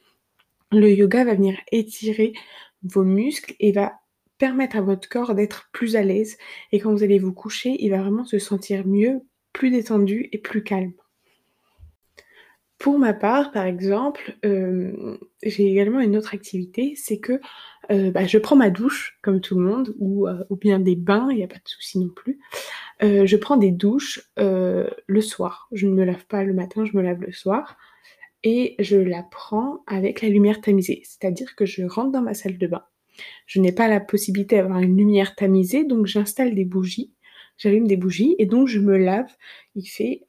Le 0.72 0.90
yoga 0.90 1.26
va 1.26 1.36
venir 1.36 1.58
étirer 1.74 2.32
vos 2.84 3.04
muscles 3.04 3.54
et 3.60 3.74
va 3.74 4.00
permettre 4.38 4.78
à 4.78 4.82
votre 4.82 5.10
corps 5.10 5.36
d'être 5.36 5.70
plus 5.74 5.98
à 5.98 6.04
l'aise. 6.04 6.38
Et 6.72 6.80
quand 6.80 6.94
vous 6.94 7.04
allez 7.04 7.20
vous 7.20 7.34
coucher, 7.34 7.76
il 7.80 7.90
va 7.90 8.02
vraiment 8.02 8.24
se 8.24 8.40
sentir 8.40 8.88
mieux, 8.88 9.20
plus 9.52 9.72
détendu 9.72 10.30
et 10.32 10.38
plus 10.38 10.64
calme. 10.64 10.94
Pour 12.80 12.98
ma 12.98 13.14
part, 13.14 13.52
par 13.52 13.66
exemple, 13.66 14.38
euh, 14.46 15.18
j'ai 15.44 15.70
également 15.70 16.00
une 16.00 16.16
autre 16.16 16.34
activité, 16.34 16.94
c'est 16.96 17.20
que 17.20 17.42
euh, 17.92 18.10
bah, 18.12 18.26
je 18.26 18.38
prends 18.38 18.56
ma 18.56 18.70
douche, 18.70 19.20
comme 19.22 19.42
tout 19.42 19.60
le 19.60 19.66
monde, 19.66 19.94
ou, 20.00 20.30
euh, 20.30 20.46
ou 20.50 20.56
bien 20.56 20.80
des 20.80 20.96
bains, 20.96 21.28
il 21.30 21.38
n'y 21.38 21.44
a 21.44 21.48
pas 21.48 21.56
de 21.56 21.68
souci 21.68 22.00
non 22.00 22.08
plus. 22.08 22.40
je 23.02 23.36
prends 23.36 23.58
des 23.58 23.72
douches 23.72 24.32
le 24.38 25.22
soir. 25.22 25.68
Je 25.74 25.88
ne 25.88 25.94
me 25.94 26.06
lave 26.06 26.26
pas 26.26 26.44
le 26.46 26.54
matin, 26.54 26.86
je 26.86 26.96
me 26.96 27.02
lave 27.02 27.20
le 27.20 27.34
soir. 27.34 27.78
Et 28.44 28.76
je 28.80 28.96
la 28.96 29.24
prends 29.24 29.84
avec 29.86 30.22
la 30.22 30.30
lumière 30.30 30.62
tamisée. 30.62 31.02
C'est-à-dire 31.04 31.56
que 31.58 31.66
je 31.66 31.84
rentre 31.84 32.14
dans 32.14 32.22
ma 32.22 32.34
salle 32.34 32.58
de 32.58 32.68
bain. 32.68 32.86
Je 33.46 33.60
n'ai 33.60 33.74
pas 33.74 33.90
la 33.90 34.00
possibilité 34.00 34.56
d'avoir 34.56 34.80
une 34.80 34.96
lumière 34.96 35.36
tamisée, 35.36 35.84
donc 35.84 36.06
j'installe 36.06 36.56
des 36.56 36.64
bougies, 36.64 37.14
j'allume 37.58 37.88
des 37.88 37.98
bougies, 37.98 38.36
et 38.40 38.46
donc 38.46 38.70
je 38.70 38.80
me 38.80 38.98
lave. 38.98 39.36
Il 39.76 39.86
fait 39.86 40.24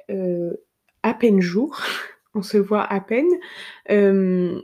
à 1.05 1.15
peine 1.15 1.41
jour. 1.41 1.81
on 2.35 2.43
se 2.43 2.59
voit 2.59 2.83
à 2.83 3.01
peine. 3.01 3.31
Euh, 3.91 4.61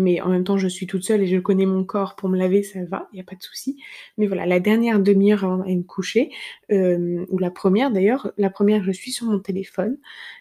mais 0.00 0.20
en 0.20 0.30
même 0.30 0.44
temps, 0.44 0.56
je 0.56 0.66
suis 0.68 0.86
toute 0.86 1.04
seule 1.04 1.22
et 1.22 1.26
je 1.26 1.38
connais 1.38 1.66
mon 1.66 1.84
corps 1.84 2.16
pour 2.16 2.28
me 2.28 2.38
laver, 2.38 2.62
ça 2.62 2.82
va, 2.84 3.08
il 3.12 3.16
n'y 3.16 3.20
a 3.20 3.24
pas 3.24 3.36
de 3.36 3.42
souci. 3.42 3.76
Mais 4.16 4.26
voilà, 4.26 4.46
la 4.46 4.58
dernière 4.58 4.98
demi-heure 4.98 5.44
avant 5.44 5.58
d'aller 5.58 5.76
me 5.76 5.82
coucher, 5.82 6.30
euh, 6.72 7.24
ou 7.28 7.38
la 7.38 7.50
première 7.50 7.90
d'ailleurs, 7.90 8.32
la 8.38 8.50
première, 8.50 8.82
je 8.82 8.92
suis 8.92 9.12
sur 9.12 9.26
mon 9.26 9.40
téléphone. 9.40 9.98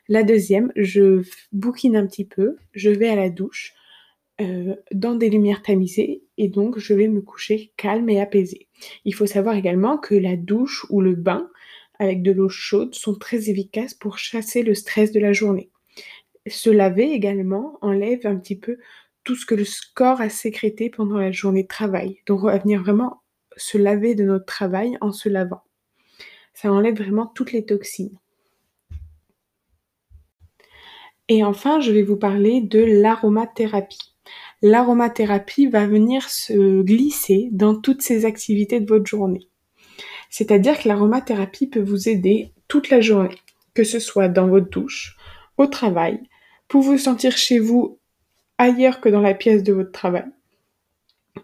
La 0.08 0.24
deuxième, 0.24 0.72
je 0.76 1.24
bouquine 1.52 1.96
un 1.96 2.08
petit 2.08 2.26
peu, 2.26 2.58
je 2.74 2.90
vais 2.90 3.10
à 3.10 3.16
la 3.16 3.30
douche, 3.30 3.74
euh, 4.42 4.76
dans 4.94 5.16
des 5.16 5.30
lumières 5.30 5.62
tamisées, 5.62 6.24
et 6.38 6.48
donc 6.48 6.80
je 6.80 6.94
vais 6.94 7.10
me 7.10 7.22
coucher 7.22 7.74
calme 7.76 8.10
et 8.10 8.22
apaisée. 8.22 8.68
Il 9.04 9.14
faut 9.14 9.26
savoir 9.26 9.56
également 9.56 9.98
que 9.98 10.16
la 10.16 10.38
douche 10.38 10.86
ou 10.90 11.02
le 11.02 11.16
bain 11.16 11.50
avec 12.00 12.22
de 12.24 12.32
l'eau 12.32 12.48
chaude 12.48 12.96
sont 12.96 13.16
très 13.16 13.50
efficaces 13.50 13.94
pour 13.94 14.18
chasser 14.18 14.64
le 14.64 14.74
stress 14.74 15.12
de 15.12 15.20
la 15.20 15.34
journée 15.34 15.70
se 16.48 16.70
laver 16.70 17.12
également 17.12 17.78
enlève 17.82 18.26
un 18.26 18.38
petit 18.38 18.58
peu 18.58 18.78
tout 19.24 19.36
ce 19.36 19.46
que 19.46 19.56
le 19.56 19.66
corps 19.94 20.22
a 20.22 20.30
sécrété 20.30 20.90
pendant 20.90 21.18
la 21.18 21.32
journée 21.32 21.64
de 21.64 21.68
travail. 21.68 22.20
Donc 22.26 22.42
on 22.44 22.48
va 22.48 22.58
venir 22.58 22.82
vraiment 22.82 23.22
se 23.58 23.78
laver 23.78 24.16
de 24.16 24.24
notre 24.24 24.46
travail 24.46 24.98
en 25.02 25.12
se 25.12 25.30
lavant. 25.30 25.64
Ça 26.54 26.72
enlève 26.72 26.98
vraiment 26.98 27.28
toutes 27.28 27.52
les 27.52 27.66
toxines. 27.66 28.18
Et 31.28 31.44
enfin, 31.44 31.80
je 31.80 31.92
vais 31.92 32.02
vous 32.02 32.18
parler 32.18 32.62
de 32.62 32.80
l'aromathérapie. 32.80 34.16
L'aromathérapie 34.62 35.68
va 35.68 35.86
venir 35.86 36.28
se 36.28 36.82
glisser 36.82 37.50
dans 37.52 37.80
toutes 37.80 38.02
ces 38.02 38.26
activités 38.26 38.80
de 38.80 38.88
votre 38.88 39.06
journée. 39.06 39.48
C'est-à-dire 40.30 40.80
que 40.80 40.88
l'aromathérapie 40.88 41.68
peut 41.68 41.82
vous 41.82 42.10
aider 42.10 42.52
toute 42.68 42.90
la 42.90 43.00
journée, 43.00 43.38
que 43.74 43.84
ce 43.84 44.00
soit 44.00 44.28
dans 44.28 44.48
votre 44.48 44.70
douche, 44.70 45.16
au 45.60 45.68
travail, 45.68 46.20
pour 46.68 46.82
vous 46.82 46.98
sentir 46.98 47.38
chez 47.38 47.60
vous 47.60 48.00
ailleurs 48.58 49.02
que 49.02 49.10
dans 49.10 49.22
la 49.22 49.36
pièce 49.36 49.62
de 49.62 49.74
votre 49.74 49.92
travail. 49.92 50.26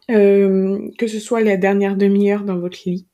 Euh, 0.10 0.90
que 0.98 1.08
ce 1.08 1.20
soit 1.20 1.42
la 1.42 1.58
dernière 1.58 1.96
demi-heure 1.96 2.44
dans 2.44 2.58
votre 2.58 2.80
lit, 2.86 3.08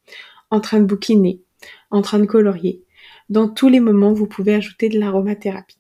en 0.50 0.62
train 0.62 0.80
de 0.80 0.86
bouquiner, 0.86 1.42
en 1.90 2.02
train 2.02 2.20
de 2.20 2.26
colorier. 2.26 2.84
Dans 3.30 3.50
tous 3.50 3.68
les 3.68 3.80
moments, 3.80 4.14
vous 4.14 4.28
pouvez 4.28 4.54
ajouter 4.56 4.90
de 4.90 5.00
l'aromathérapie. 5.00 5.78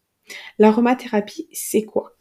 L'aromathérapie, 0.59 1.47
c'est 1.51 1.83
quoi? 1.83 2.15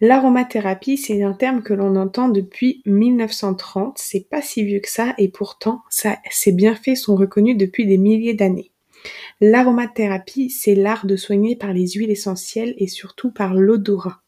L'aromathérapie, 0.00 0.98
c'est 0.98 1.22
un 1.22 1.32
terme 1.32 1.62
que 1.62 1.72
l'on 1.72 1.96
entend 1.96 2.28
depuis 2.28 2.82
1930. 2.84 3.96
C'est 3.98 4.28
pas 4.28 4.42
si 4.42 4.62
vieux 4.64 4.80
que 4.80 4.90
ça 4.90 5.14
et 5.16 5.28
pourtant, 5.28 5.82
ses 5.88 6.52
bienfaits 6.52 6.96
sont 6.96 7.16
reconnus 7.16 7.56
depuis 7.56 7.86
des 7.86 7.96
milliers 7.96 8.34
d'années. 8.34 8.72
L'aromathérapie, 9.40 10.50
c'est 10.50 10.74
l'art 10.74 11.06
de 11.06 11.16
soigner 11.16 11.56
par 11.56 11.72
les 11.72 11.88
huiles 11.88 12.10
essentielles 12.10 12.74
et 12.78 12.88
surtout 12.88 13.30
par 13.30 13.54
l'odorat. 13.54 14.22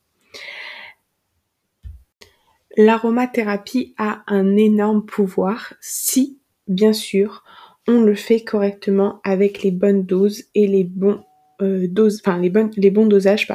L'aromathérapie 2.76 3.94
a 3.98 4.22
un 4.28 4.56
énorme 4.56 5.04
pouvoir 5.04 5.74
si, 5.80 6.38
bien 6.68 6.92
sûr, 6.92 7.42
on 7.88 8.02
le 8.02 8.14
fait 8.14 8.44
correctement 8.44 9.20
avec 9.24 9.62
les 9.62 9.70
bonnes 9.70 10.04
doses 10.04 10.44
et 10.54 10.66
les 10.66 10.84
bons 10.84 11.24
euh, 11.60 11.88
dosages 11.88 13.48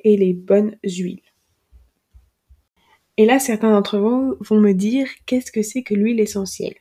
et 0.00 0.16
les 0.16 0.32
bonnes 0.34 0.76
huiles. 0.84 1.22
Et 3.16 3.26
là, 3.26 3.38
certains 3.38 3.70
d'entre 3.70 3.98
vous 3.98 4.36
vont 4.40 4.60
me 4.60 4.72
dire 4.72 5.06
qu'est-ce 5.26 5.52
que 5.52 5.62
c'est 5.62 5.82
que 5.82 5.94
l'huile 5.94 6.20
essentielle? 6.20 6.76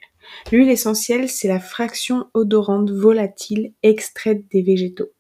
L'huile 0.52 0.70
essentielle, 0.70 1.30
c'est 1.30 1.48
la 1.48 1.60
fraction 1.60 2.26
odorante 2.34 2.90
volatile 2.92 3.74
extraite 3.84 4.44
des 4.52 4.62
végétaux. 4.62 5.12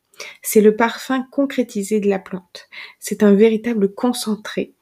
C'est 0.41 0.61
le 0.61 0.75
parfum 0.75 1.25
concrétisé 1.31 1.99
de 1.99 2.09
la 2.09 2.19
plante. 2.19 2.67
C'est 2.99 3.23
un 3.23 3.33
véritable 3.33 3.93
concentré. 3.93 4.73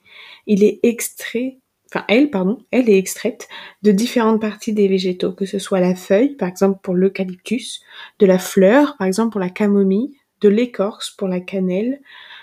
Il 0.47 0.63
est 0.63 0.79
extrait, 0.83 1.59
enfin 1.91 2.05
elle, 2.07 2.29
pardon, 2.29 2.59
elle 2.71 2.89
est 2.89 2.97
extraite 2.97 3.47
de 3.83 3.91
différentes 3.91 4.41
parties 4.41 4.73
des 4.73 4.87
végétaux, 4.87 5.33
que 5.33 5.45
ce 5.45 5.59
soit 5.59 5.79
la 5.79 5.95
feuille, 5.95 6.35
par 6.35 6.49
exemple 6.49 6.79
pour 6.81 6.95
l'eucalyptus, 6.95 7.81
de 8.19 8.25
la 8.25 8.39
fleur, 8.39 8.95
par 8.97 9.07
exemple 9.07 9.31
pour 9.31 9.41
la 9.41 9.49
camomille, 9.49 10.17
de 10.41 10.49
l'écorce 10.49 11.11
pour 11.11 11.27
la 11.27 11.39
cannelle, 11.39 12.01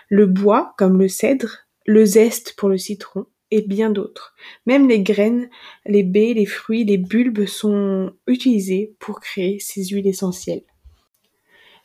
le 0.09 0.27
bois 0.27 0.75
comme 0.79 0.99
le 0.99 1.09
cèdre, 1.09 1.65
le 1.87 2.05
zeste 2.05 2.55
pour 2.57 2.69
le 2.69 2.79
citron, 2.79 3.27
et 3.55 3.63
bien 3.63 3.89
d'autres. 3.91 4.35
Même 4.67 4.89
les 4.89 5.01
graines, 5.01 5.49
les 5.87 6.03
baies, 6.03 6.35
les 6.35 6.45
fruits, 6.45 6.85
les 6.85 6.99
bulbes 6.99 7.47
sont 7.47 8.13
utilisés 8.27 8.95
pour 8.99 9.21
créer 9.21 9.61
ces 9.61 9.85
huiles 9.85 10.09
essentielles. 10.09 10.65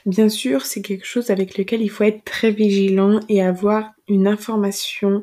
Bien 0.08 0.30
sûr, 0.30 0.66
c'est 0.66 0.82
quelque 0.82 1.06
chose 1.06 1.30
avec 1.30 1.58
lequel 1.58 1.84
il 1.84 1.90
faut 1.90 2.06
être 2.06 2.24
très 2.24 2.50
vigilant 2.50 3.20
et 3.30 3.44
avoir 3.44 3.92
une 4.08 4.28
information 4.28 5.22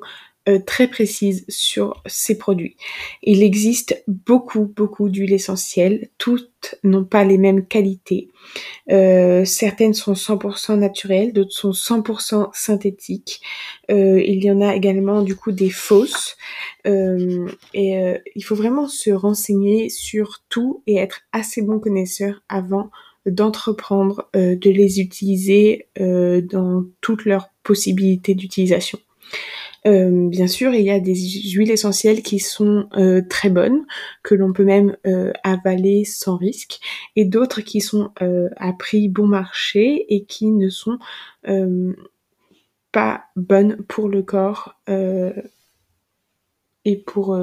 euh, 0.48 0.60
très 0.60 0.86
précise 0.86 1.44
sur 1.48 2.00
ces 2.06 2.38
produits. 2.38 2.76
Il 3.24 3.42
existe 3.42 4.04
beaucoup, 4.06 4.72
beaucoup 4.76 5.08
d'huiles 5.08 5.32
essentielles. 5.32 6.08
Toutes 6.18 6.76
n'ont 6.84 7.04
pas 7.04 7.24
les 7.24 7.36
mêmes 7.36 7.66
qualités. 7.66 8.30
Euh, 8.92 9.44
certaines 9.44 9.92
sont 9.92 10.12
100% 10.12 10.78
naturelles, 10.78 11.32
d'autres 11.32 11.50
sont 11.50 11.72
100% 11.72 12.50
synthétiques. 12.52 13.40
Euh, 13.90 14.22
il 14.24 14.44
y 14.44 14.50
en 14.52 14.60
a 14.60 14.76
également 14.76 15.22
du 15.22 15.34
coup 15.34 15.50
des 15.50 15.70
fausses. 15.70 16.36
et 16.84 18.14
il 18.36 18.44
faut 18.44 18.54
vraiment 18.54 18.86
se 18.86 19.10
renseigner 19.10 19.88
sur 19.88 20.44
tout 20.48 20.84
et 20.86 20.96
être 20.98 21.22
assez 21.32 21.60
bon 21.60 21.80
connaisseur 21.80 22.42
avant 22.48 22.92
d'entreprendre 23.26 24.28
de 24.34 24.70
les 24.70 25.00
utiliser 25.00 25.88
dans 25.96 26.84
toutes 27.00 27.24
leurs 27.24 27.48
possibilités 27.64 28.36
d'utilisation. 28.36 29.00
Euh, 29.86 30.28
bien 30.28 30.48
sûr, 30.48 30.74
il 30.74 30.84
y 30.84 30.90
a 30.90 30.98
des 30.98 31.14
huiles 31.14 31.70
essentielles 31.70 32.22
qui 32.22 32.40
sont 32.40 32.88
euh, 32.96 33.22
très 33.28 33.50
bonnes, 33.50 33.86
que 34.22 34.34
l'on 34.34 34.52
peut 34.52 34.64
même 34.64 34.96
euh, 35.06 35.32
avaler 35.44 36.04
sans 36.04 36.36
risque, 36.36 36.80
et 37.14 37.24
d'autres 37.24 37.60
qui 37.60 37.80
sont 37.80 38.10
à 38.56 38.72
prix 38.72 39.08
bon 39.08 39.26
marché 39.26 40.06
et 40.14 40.24
qui 40.24 40.50
ne 40.50 40.68
sont 40.68 40.98
pas 42.92 43.24
bonnes 43.36 43.76
pour 43.88 44.08
le 44.08 44.22
corps 44.22 44.74
et 46.84 46.96
pour... 46.96 47.38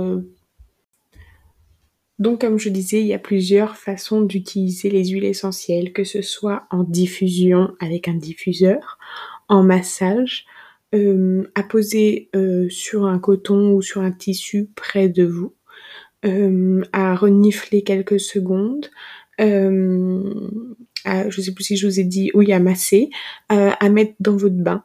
Donc 2.19 2.41
comme 2.41 2.59
je 2.59 2.69
disais, 2.69 3.01
il 3.01 3.07
y 3.07 3.13
a 3.13 3.19
plusieurs 3.19 3.75
façons 3.75 4.21
d'utiliser 4.21 4.89
les 4.89 5.07
huiles 5.07 5.25
essentielles, 5.25 5.93
que 5.93 6.03
ce 6.03 6.21
soit 6.21 6.67
en 6.69 6.83
diffusion 6.83 7.75
avec 7.79 8.07
un 8.07 8.13
diffuseur, 8.13 8.97
en 9.49 9.63
massage, 9.63 10.45
euh, 10.93 11.49
à 11.55 11.63
poser 11.63 12.29
euh, 12.35 12.69
sur 12.69 13.05
un 13.05 13.19
coton 13.19 13.73
ou 13.73 13.81
sur 13.81 14.01
un 14.01 14.11
tissu 14.11 14.69
près 14.75 15.09
de 15.09 15.23
vous, 15.23 15.53
euh, 16.25 16.83
à 16.93 17.15
renifler 17.15 17.83
quelques 17.83 18.19
secondes, 18.19 18.89
à, 19.39 21.29
je 21.29 21.41
sais 21.41 21.53
plus 21.53 21.63
si 21.63 21.77
je 21.77 21.87
vous 21.87 21.99
ai 21.99 22.03
dit, 22.03 22.31
oui, 22.33 22.53
à 22.53 22.59
masser, 22.59 23.09
à 23.49 23.89
mettre 23.89 24.13
dans 24.19 24.37
votre 24.37 24.55
bain, 24.55 24.83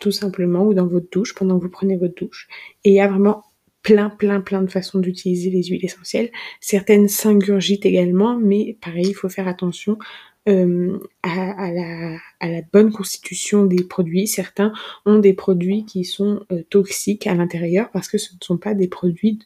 tout 0.00 0.10
simplement, 0.10 0.64
ou 0.64 0.74
dans 0.74 0.86
votre 0.86 1.08
douche 1.12 1.34
pendant 1.34 1.58
que 1.58 1.64
vous 1.64 1.70
prenez 1.70 1.96
votre 1.96 2.14
douche. 2.14 2.48
Et 2.84 2.90
il 2.90 2.94
y 2.94 3.00
a 3.00 3.08
vraiment 3.08 3.44
plein, 3.82 4.10
plein, 4.10 4.40
plein 4.40 4.62
de 4.62 4.70
façons 4.70 4.98
d'utiliser 4.98 5.50
les 5.50 5.64
huiles 5.64 5.84
essentielles. 5.84 6.30
Certaines 6.60 7.08
s'ingurgitent 7.08 7.86
également, 7.86 8.36
mais 8.36 8.76
pareil, 8.80 9.06
il 9.08 9.14
faut 9.14 9.28
faire 9.28 9.48
attention 9.48 9.98
euh, 10.48 10.98
à, 11.22 11.70
la, 11.70 12.62
bonne 12.72 12.90
constitution 12.90 13.66
des 13.66 13.84
produits. 13.84 14.26
Certains 14.26 14.72
ont 15.04 15.18
des 15.18 15.34
produits 15.34 15.84
qui 15.84 16.04
sont 16.04 16.44
euh, 16.50 16.62
toxiques 16.70 17.26
à 17.26 17.34
l'intérieur 17.34 17.90
parce 17.90 18.08
que 18.08 18.18
ce 18.18 18.32
ne 18.32 18.38
sont 18.42 18.56
pas 18.56 18.74
des 18.74 18.88
produits 18.88 19.40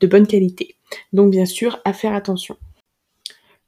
de 0.00 0.06
bonne 0.06 0.26
qualité. 0.26 0.76
Donc 1.12 1.30
bien 1.30 1.46
sûr, 1.46 1.80
à 1.84 1.92
faire 1.92 2.14
attention. 2.14 2.56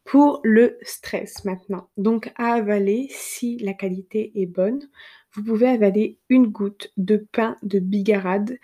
Pour 0.04 0.40
le 0.42 0.78
stress 0.82 1.44
maintenant, 1.44 1.88
donc 1.96 2.32
à 2.36 2.54
avaler 2.54 3.06
si 3.10 3.58
la 3.58 3.72
qualité 3.72 4.32
est 4.34 4.46
bonne, 4.46 4.88
vous 5.34 5.44
pouvez 5.44 5.68
avaler 5.68 6.18
une 6.28 6.48
goutte 6.48 6.92
de 6.96 7.24
pain 7.32 7.56
de 7.62 7.78
bigarade 7.78 8.58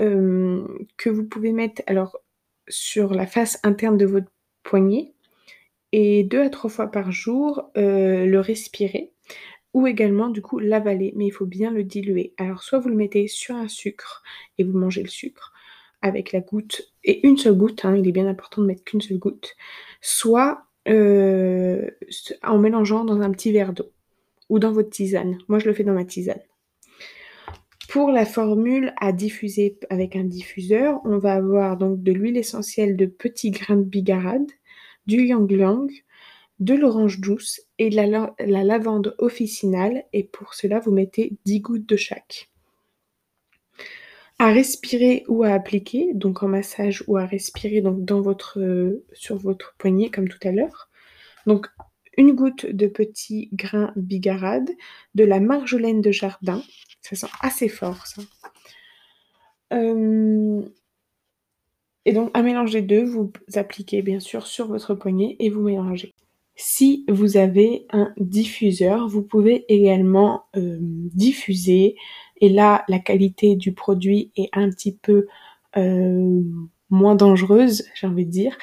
euh, 0.00 0.66
que 0.96 1.10
vous 1.10 1.24
pouvez 1.24 1.52
mettre 1.52 1.82
alors 1.86 2.16
sur 2.68 3.12
la 3.12 3.26
face 3.26 3.58
interne 3.64 3.98
de 3.98 4.06
votre 4.06 4.30
poignet 4.62 5.13
et 5.96 6.24
deux 6.24 6.40
à 6.40 6.50
trois 6.50 6.70
fois 6.70 6.88
par 6.88 7.12
jour 7.12 7.70
euh, 7.76 8.26
le 8.26 8.40
respirer 8.40 9.12
ou 9.74 9.86
également 9.86 10.28
du 10.28 10.42
coup 10.42 10.58
l'avaler, 10.58 11.12
mais 11.14 11.26
il 11.26 11.30
faut 11.30 11.46
bien 11.46 11.70
le 11.70 11.84
diluer. 11.84 12.34
Alors 12.36 12.64
soit 12.64 12.80
vous 12.80 12.88
le 12.88 12.96
mettez 12.96 13.28
sur 13.28 13.54
un 13.54 13.68
sucre 13.68 14.24
et 14.58 14.64
vous 14.64 14.76
mangez 14.76 15.04
le 15.04 15.08
sucre 15.08 15.52
avec 16.02 16.32
la 16.32 16.40
goutte 16.40 16.92
et 17.04 17.24
une 17.24 17.36
seule 17.36 17.54
goutte, 17.54 17.84
hein, 17.84 17.94
il 17.96 18.08
est 18.08 18.12
bien 18.12 18.26
important 18.26 18.60
de 18.60 18.66
mettre 18.66 18.82
qu'une 18.82 19.02
seule 19.02 19.18
goutte, 19.18 19.54
soit 20.00 20.64
euh, 20.88 21.88
en 22.42 22.58
mélangeant 22.58 23.04
dans 23.04 23.20
un 23.20 23.30
petit 23.30 23.52
verre 23.52 23.72
d'eau 23.72 23.92
ou 24.48 24.58
dans 24.58 24.72
votre 24.72 24.90
tisane. 24.90 25.38
Moi 25.46 25.60
je 25.60 25.66
le 25.66 25.74
fais 25.74 25.84
dans 25.84 25.94
ma 25.94 26.04
tisane. 26.04 26.42
Pour 27.88 28.10
la 28.10 28.26
formule 28.26 28.92
à 29.00 29.12
diffuser 29.12 29.78
avec 29.90 30.16
un 30.16 30.24
diffuseur, 30.24 31.00
on 31.04 31.18
va 31.18 31.34
avoir 31.34 31.76
donc 31.76 32.02
de 32.02 32.10
l'huile 32.10 32.36
essentielle 32.36 32.96
de 32.96 33.06
petits 33.06 33.52
grains 33.52 33.76
de 33.76 33.84
bigarade, 33.84 34.50
du 35.06 35.26
yang, 35.26 35.90
de 36.60 36.74
l'orange 36.74 37.20
douce 37.20 37.60
et 37.78 37.90
la, 37.90 38.34
la 38.38 38.64
lavande 38.64 39.14
officinale. 39.18 40.04
Et 40.12 40.24
pour 40.24 40.54
cela, 40.54 40.80
vous 40.80 40.92
mettez 40.92 41.36
10 41.44 41.60
gouttes 41.60 41.88
de 41.88 41.96
chaque. 41.96 42.50
À 44.38 44.50
respirer 44.50 45.24
ou 45.28 45.44
à 45.44 45.50
appliquer, 45.50 46.12
donc 46.12 46.42
en 46.42 46.48
massage 46.48 47.04
ou 47.06 47.16
à 47.16 47.24
respirer 47.24 47.80
donc 47.80 48.04
dans 48.04 48.20
votre, 48.20 48.60
euh, 48.60 49.04
sur 49.12 49.36
votre 49.36 49.74
poignet 49.78 50.10
comme 50.10 50.28
tout 50.28 50.38
à 50.42 50.50
l'heure. 50.50 50.88
Donc 51.46 51.68
une 52.16 52.32
goutte 52.32 52.66
de 52.66 52.86
petits 52.86 53.48
grains 53.52 53.92
bigarade, 53.96 54.70
de 55.14 55.24
la 55.24 55.40
marjolaine 55.40 56.00
de 56.00 56.10
jardin, 56.10 56.62
ça 57.00 57.16
sent 57.16 57.32
assez 57.40 57.68
fort 57.68 58.06
ça. 58.06 58.22
Euh, 59.72 60.43
et 62.06 62.12
donc 62.12 62.30
un 62.34 62.42
mélange 62.42 62.72
des 62.72 62.82
deux, 62.82 63.04
vous 63.04 63.32
appliquez 63.54 64.02
bien 64.02 64.20
sûr 64.20 64.46
sur 64.46 64.68
votre 64.68 64.94
poignet 64.94 65.36
et 65.38 65.50
vous 65.50 65.62
mélangez. 65.62 66.12
Si 66.56 67.04
vous 67.08 67.36
avez 67.36 67.86
un 67.90 68.12
diffuseur, 68.16 69.08
vous 69.08 69.22
pouvez 69.22 69.64
également 69.68 70.44
euh, 70.56 70.78
diffuser. 70.80 71.96
Et 72.40 72.48
là, 72.48 72.84
la 72.88 73.00
qualité 73.00 73.56
du 73.56 73.72
produit 73.72 74.30
est 74.36 74.50
un 74.52 74.70
petit 74.70 74.96
peu 74.96 75.26
euh, 75.76 76.42
moins 76.90 77.16
dangereuse, 77.16 77.84
j'ai 77.94 78.06
envie 78.06 78.26
de 78.26 78.30
dire, 78.30 78.56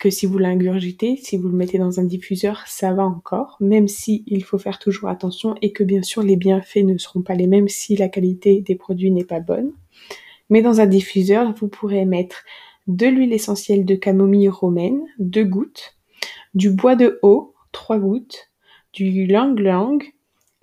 que 0.00 0.10
si 0.10 0.26
vous 0.26 0.38
l'ingurgitez. 0.38 1.16
Si 1.16 1.36
vous 1.36 1.48
le 1.48 1.56
mettez 1.56 1.78
dans 1.78 2.00
un 2.00 2.04
diffuseur, 2.04 2.64
ça 2.66 2.92
va 2.92 3.04
encore, 3.04 3.56
même 3.60 3.86
si 3.86 4.24
il 4.26 4.42
faut 4.42 4.58
faire 4.58 4.78
toujours 4.78 5.08
attention 5.08 5.54
et 5.62 5.72
que 5.72 5.84
bien 5.84 6.02
sûr 6.02 6.22
les 6.22 6.36
bienfaits 6.36 6.84
ne 6.84 6.98
seront 6.98 7.22
pas 7.22 7.34
les 7.34 7.46
mêmes 7.46 7.68
si 7.68 7.96
la 7.96 8.08
qualité 8.08 8.60
des 8.60 8.74
produits 8.74 9.12
n'est 9.12 9.24
pas 9.24 9.40
bonne. 9.40 9.72
Mais 10.48 10.62
dans 10.62 10.80
un 10.80 10.86
diffuseur, 10.86 11.54
vous 11.54 11.68
pourrez 11.68 12.04
mettre 12.04 12.44
de 12.90 13.06
l'huile 13.06 13.32
essentielle 13.32 13.84
de 13.84 13.94
camomille 13.94 14.48
romaine, 14.48 15.00
deux 15.20 15.44
gouttes, 15.44 15.96
du 16.54 16.70
bois 16.70 16.96
de 16.96 17.20
haut, 17.22 17.54
3 17.70 17.98
gouttes, 17.98 18.50
du 18.92 19.26
lang 19.26 19.56
lang, 19.58 20.02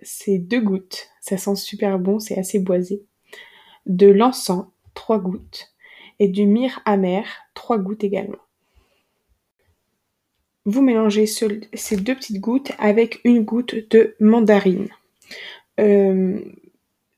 c'est 0.01 0.37
2 0.37 0.59
gouttes, 0.59 1.09
ça 1.21 1.37
sent 1.37 1.55
super 1.55 1.99
bon, 1.99 2.19
c'est 2.19 2.37
assez 2.37 2.59
boisé, 2.59 3.01
de 3.85 4.07
l'encens, 4.07 4.65
3 4.93 5.19
gouttes, 5.19 5.73
et 6.19 6.27
du 6.27 6.45
myrrhe 6.45 6.81
amer, 6.83 7.25
3 7.53 7.77
gouttes 7.77 8.03
également. 8.03 8.37
Vous 10.65 10.81
mélangez 10.81 11.25
ces 11.27 11.95
deux 11.95 12.15
petites 12.15 12.41
gouttes 12.41 12.73
avec 12.77 13.21
une 13.23 13.45
goutte 13.45 13.89
de 13.89 14.15
mandarine. 14.19 14.89
Euh, 15.79 16.41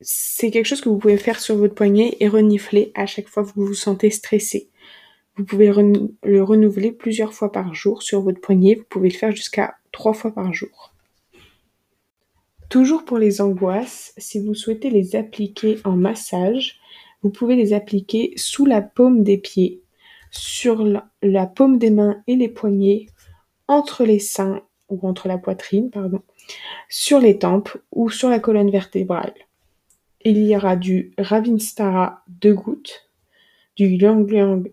c'est 0.01 0.51
quelque 0.51 0.67
chose 0.67 0.81
que 0.81 0.89
vous 0.89 0.99
pouvez 0.99 1.17
faire 1.17 1.39
sur 1.39 1.55
votre 1.55 1.73
poignet 1.73 2.15
et 2.19 2.27
renifler 2.27 2.91
à 2.93 3.07
chaque 3.07 3.27
fois 3.27 3.43
que 3.43 3.49
vous 3.55 3.65
vous 3.65 3.73
sentez 3.73 4.11
stressé. 4.11 4.68
Vous 5.39 5.45
pouvez 5.45 5.71
le 5.71 6.43
renouveler 6.43 6.91
plusieurs 6.91 7.33
fois 7.33 7.49
par 7.49 7.73
jour 7.73 8.03
sur 8.03 8.19
votre 8.19 8.41
poignet. 8.41 8.75
Vous 8.75 8.83
pouvez 8.83 9.07
le 9.07 9.15
faire 9.15 9.31
jusqu'à 9.31 9.75
trois 9.93 10.11
fois 10.11 10.31
par 10.31 10.53
jour. 10.53 10.93
Toujours 12.67 13.05
pour 13.05 13.17
les 13.17 13.39
angoisses, 13.39 14.13
si 14.17 14.45
vous 14.45 14.53
souhaitez 14.53 14.89
les 14.89 15.15
appliquer 15.15 15.79
en 15.85 15.93
massage, 15.95 16.81
vous 17.23 17.29
pouvez 17.29 17.55
les 17.55 17.71
appliquer 17.71 18.33
sous 18.35 18.65
la 18.65 18.81
paume 18.81 19.23
des 19.23 19.37
pieds, 19.37 19.81
sur 20.29 20.83
la, 21.21 21.47
paume 21.47 21.77
des 21.77 21.89
mains 21.89 22.21
et 22.27 22.35
les 22.35 22.49
poignets, 22.49 23.05
entre 23.69 24.03
les 24.03 24.19
seins 24.19 24.61
ou 24.89 24.99
entre 25.07 25.29
la 25.29 25.37
poitrine, 25.37 25.89
pardon, 25.89 26.21
sur 26.89 27.21
les 27.21 27.39
tempes 27.39 27.77
ou 27.93 28.09
sur 28.09 28.27
la 28.27 28.39
colonne 28.39 28.71
vertébrale. 28.71 29.35
Il 30.25 30.45
y 30.45 30.53
aura 30.53 30.75
du 30.75 31.13
Ravinstara 31.17 32.25
2 32.27 32.53
gouttes, 32.53 33.08
du 33.79 33.95
Liang 33.95 34.25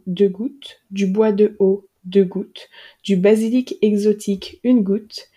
2 0.08 0.28
gouttes, 0.28 0.80
du 0.90 1.06
bois 1.06 1.30
de 1.30 1.54
haut 1.60 1.86
2 2.06 2.24
gouttes, 2.24 2.68
du 3.04 3.16
basilic 3.16 3.78
exotique 3.80 4.60
1 4.64 4.78
goutte, 4.78 5.30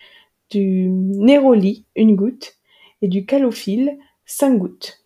du 0.50 0.88
néroli 0.88 1.84
1 1.96 2.14
goutte 2.14 2.56
et 3.00 3.06
du 3.06 3.24
calophylle 3.24 3.96
5 4.26 4.58
gouttes. 4.58 5.04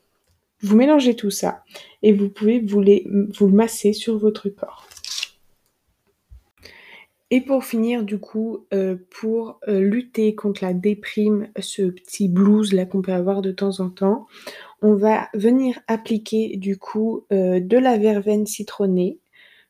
Vous 0.63 0.77
mélangez 0.77 1.15
tout 1.15 1.31
ça 1.31 1.63
et 2.03 2.15
vous 2.15 2.31
pouvez 2.31 2.61
vous, 2.61 2.81
les, 2.81 3.07
vous 3.37 3.49
le 3.49 3.53
masser 3.53 3.93
sur 3.93 4.17
votre 4.17 4.49
corps. 4.49 4.89
Et 7.31 7.43
pour 7.43 7.65
finir, 7.65 8.03
du 8.03 8.19
coup, 8.19 8.65
euh, 8.73 8.97
pour 9.11 9.61
euh, 9.69 9.81
lutter 9.81 10.35
contre 10.35 10.65
la 10.65 10.73
déprime, 10.73 11.49
ce 11.59 11.83
petit 11.83 12.29
blues 12.29 12.73
là 12.73 12.87
qu'on 12.87 13.03
peut 13.03 13.13
avoir 13.13 13.43
de 13.43 13.51
temps 13.51 13.81
en 13.81 13.91
temps, 13.91 14.27
on 14.85 14.95
va 14.95 15.29
venir 15.35 15.81
appliquer 15.89 16.57
du 16.57 16.79
coup 16.79 17.27
euh, 17.33 17.59
de 17.59 17.77
la 17.77 17.99
verveine 17.99 18.47
citronnée, 18.47 19.19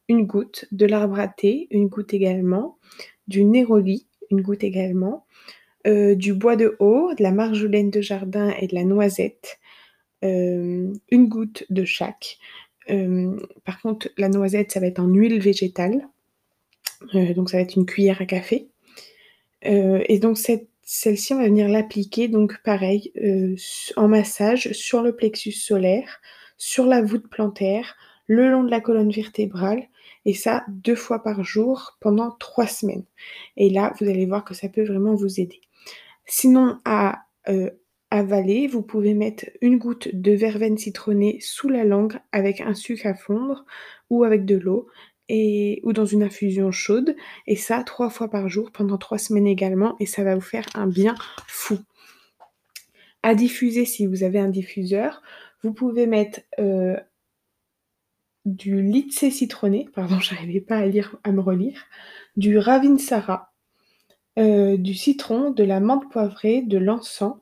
une 0.09 0.27
goutte, 0.27 0.67
de 0.73 0.85
l'arbre 0.85 1.19
à 1.19 1.29
thé, 1.29 1.69
une 1.71 1.89
goutte 1.89 2.13
également, 2.13 2.79
du 3.27 3.45
néroli, 3.45 4.07
une 4.31 4.43
goutte 4.43 4.65
également, 4.65 5.25
du 5.87 6.33
bois 6.33 6.57
de 6.57 6.77
haut, 6.79 7.13
de 7.15 7.23
la 7.23 7.31
marjolaine 7.31 7.91
de 7.91 8.01
jardin 8.01 8.55
et 8.59 8.67
de 8.67 8.75
la 8.75 8.85
noisette, 8.85 9.59
une 10.23 10.99
goutte 11.11 11.67
de 11.69 11.85
chaque. 11.85 12.39
par 12.87 13.81
contre, 13.83 14.09
la 14.17 14.31
noisette, 14.31 14.73
ça 14.73 14.81
va 14.81 14.87
être 14.87 14.99
en 14.99 15.09
huile 15.09 15.41
végétale. 15.41 16.09
Euh, 17.15 17.35
donc 17.35 17.51
ça 17.51 17.57
va 17.59 17.63
être 17.63 17.77
une 17.77 17.87
cuillère 17.87 18.21
à 18.21 18.27
café. 18.27 18.69
Euh, 19.67 20.03
et 20.09 20.19
donc 20.19 20.39
celle-ci, 20.85 21.35
on 21.35 21.39
va 21.39 21.45
venir 21.45 21.69
l'appliquer, 21.69 22.29
donc 22.29 22.63
pareil, 22.63 23.13
euh, 23.23 23.57
en 23.97 24.09
massage 24.09 24.73
sur 24.73 25.03
le 25.03 25.15
plexus 25.15 25.53
solaire, 25.53 26.21
sur 26.57 26.87
la 26.87 27.03
voûte 27.03 27.29
plantaire, 27.29 27.97
le 28.27 28.51
long 28.51 28.65
de 28.65 28.71
la 28.71 28.81
colonne 28.81 29.11
vertébrale, 29.11 29.85
et 30.25 30.35
ça 30.35 30.65
deux 30.69 30.95
fois 30.95 31.23
par 31.23 31.45
jour 31.45 31.97
pendant 32.01 32.31
trois 32.33 32.67
semaines. 32.67 33.05
Et 33.57 33.71
là, 33.71 33.93
vous 33.99 34.09
allez 34.09 34.27
voir 34.27 34.45
que 34.45 34.55
ça 34.55 34.69
peut 34.69 34.85
vraiment 34.85 35.15
vous 35.15 35.41
aider. 35.41 35.61
Sinon, 36.27 36.79
à 36.85 37.25
avaler, 38.11 38.69
vous 38.69 38.83
pouvez 38.83 39.13
mettre 39.13 39.47
une 39.61 39.77
goutte 39.77 40.09
de 40.15 40.33
verveine 40.33 40.79
citronnée 40.79 41.39
sous 41.41 41.69
la 41.69 41.85
langue 41.85 42.19
avec 42.33 42.61
un 42.61 42.75
sucre 42.75 43.07
à 43.07 43.15
fondre 43.15 43.65
ou 44.09 44.25
avec 44.25 44.45
de 44.45 44.57
l'eau 44.57 44.89
ou 45.31 45.93
dans 45.93 46.05
une 46.05 46.23
infusion 46.23 46.71
chaude, 46.71 47.17
et 47.47 47.57
ça 47.57 47.83
trois 47.83 48.11
fois 48.11 48.29
par 48.29 48.49
jour 48.49 48.71
pendant 48.73 48.99
trois 48.99 49.19
semaines 49.19 49.47
également, 49.47 49.97
et 50.01 50.07
ça 50.07 50.25
va 50.25 50.35
vous 50.35 50.41
faire 50.41 50.67
un 50.75 50.87
bien 50.87 51.15
fou. 51.47 51.79
À 53.23 53.35
diffuser 53.35 53.87
si 53.87 54.07
vous 54.07 54.23
avez 54.23 54.39
un 54.39 54.49
diffuseur, 54.49 55.23
vous 55.63 55.73
pouvez 55.73 56.07
mettre 56.07 56.41
euh, 56.59 56.97
du 58.45 58.83
litse 58.83 59.29
citronné, 59.31 59.89
pardon, 59.95 60.21
j'arrivais 60.21 60.61
pas 60.61 60.77
à 60.77 60.87
lire, 60.87 61.17
à 61.25 61.33
me 61.33 61.41
relire, 61.41 61.87
du 62.37 62.59
ravinsara, 62.59 63.53
euh, 64.39 64.77
du 64.77 64.95
citron, 64.95 65.51
de 65.51 65.65
la 65.65 65.81
menthe 65.81 66.11
poivrée, 66.11 66.63
de 66.63 66.79
l'encens 66.79 67.37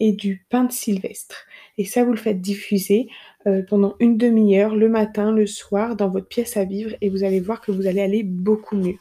et 0.00 0.12
du 0.12 0.44
pain 0.50 0.64
de 0.64 0.72
sylvestre. 0.72 1.46
Et 1.78 1.84
ça, 1.84 2.04
vous 2.04 2.10
le 2.10 2.18
faites 2.18 2.40
diffuser 2.40 3.08
euh, 3.46 3.62
pendant 3.62 3.94
une 4.00 4.16
demi-heure, 4.16 4.74
le 4.74 4.88
matin, 4.88 5.32
le 5.32 5.46
soir, 5.46 5.96
dans 5.96 6.08
votre 6.08 6.26
pièce 6.28 6.56
à 6.56 6.64
vivre, 6.64 6.94
et 7.00 7.10
vous 7.10 7.24
allez 7.24 7.40
voir 7.40 7.60
que 7.60 7.72
vous 7.72 7.86
allez 7.86 8.00
aller 8.00 8.22
beaucoup 8.22 8.76
mieux. 8.76 8.96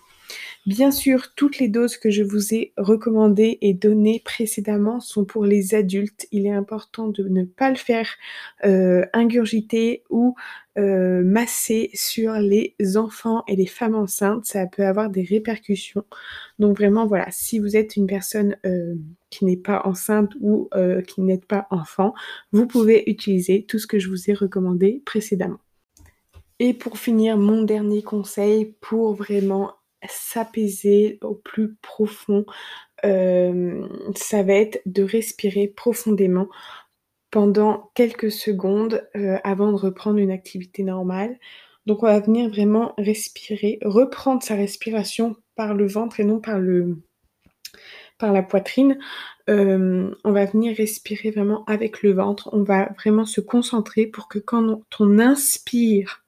Bien 0.66 0.92
sûr, 0.92 1.36
toutes 1.36 1.60
les 1.60 1.68
doses 1.68 1.98
que 1.98 2.10
je 2.10 2.24
vous 2.24 2.54
ai 2.54 2.72
recommandées 2.78 3.58
et 3.60 3.74
données 3.74 4.22
précédemment 4.24 5.02
sont 5.02 5.26
pour 5.26 5.44
les 5.44 5.76
adultes. 5.76 6.26
Il 6.32 6.46
est 6.46 6.54
important 6.54 7.10
de 7.10 7.28
ne 7.28 7.44
pas 7.44 7.70
le 7.70 7.76
faire 7.76 8.08
euh, 8.64 9.06
ingurgiter 9.12 10.06
ou 10.10 10.36
euh, 10.78 11.22
masser 11.22 11.90
sur 11.94 12.36
les 12.36 12.78
enfants 12.96 13.44
et 13.50 13.58
les 13.58 13.66
femmes 13.66 13.96
enceintes. 13.96 14.46
Ça 14.46 14.66
peut 14.66 14.86
avoir 14.86 15.10
des 15.10 15.24
répercussions. 15.24 16.06
Donc 16.60 16.78
vraiment, 16.78 17.08
voilà, 17.08 17.28
si 17.30 17.60
vous 17.60 17.76
êtes 17.76 17.98
une 17.98 18.08
personne 18.08 18.56
euh, 18.66 18.96
qui 19.30 19.44
n'est 19.44 19.58
pas 19.58 19.82
enceinte 19.84 20.32
ou 20.40 20.70
qui 21.06 21.20
n'êtes 21.20 21.46
pas 21.46 21.68
enfant, 21.72 22.14
vous 22.54 22.68
pouvez 22.68 23.10
utiliser 23.10 23.66
tout 23.66 23.80
ce 23.80 23.88
que 23.88 24.00
je 24.00 24.08
vous 24.08 24.32
ai 24.32 24.34
recommandé 24.34 25.02
précédemment. 25.06 25.60
Et 26.60 26.74
pour 26.74 26.98
finir, 26.98 27.36
mon 27.36 27.64
dernier 27.64 28.02
conseil 28.02 28.76
pour 28.80 29.14
vraiment 29.14 29.74
s'apaiser 30.08 31.20
au 31.22 31.36
plus 31.36 31.76
profond, 31.76 32.46
euh, 33.06 33.86
ça 34.16 34.44
va 34.44 34.54
être 34.54 34.82
de 34.86 35.04
respirer 35.04 35.68
profondément 35.68 36.48
pendant 37.32 37.92
quelques 37.96 38.32
secondes 38.32 39.08
euh, 39.16 39.38
avant 39.44 39.72
de 39.72 39.78
reprendre 39.78 40.20
une 40.20 40.32
activité 40.32 40.84
normale. 40.84 41.38
Donc 41.86 42.04
on 42.04 42.06
va 42.06 42.20
venir 42.20 42.50
vraiment 42.50 42.94
respirer, 42.98 43.80
reprendre 43.84 44.44
sa 44.44 44.56
respiration 44.56 45.36
par 45.56 45.74
le 45.74 45.88
ventre 45.88 46.20
et 46.20 46.24
non 46.24 46.40
par 46.40 46.60
le 46.60 46.98
par 48.18 48.32
la 48.32 48.44
poitrine. 48.44 49.00
Euh, 49.50 50.14
on 50.24 50.32
va 50.32 50.46
venir 50.46 50.78
respirer 50.78 51.32
vraiment 51.32 51.66
avec 51.66 52.04
le 52.04 52.14
ventre. 52.14 52.50
On 52.54 52.64
va 52.64 52.90
vraiment 52.94 53.26
se 53.26 53.42
concentrer 53.42 54.06
pour 54.06 54.28
que 54.28 54.40
quand 54.40 54.80
on 55.00 55.20
inspire, 55.20 56.23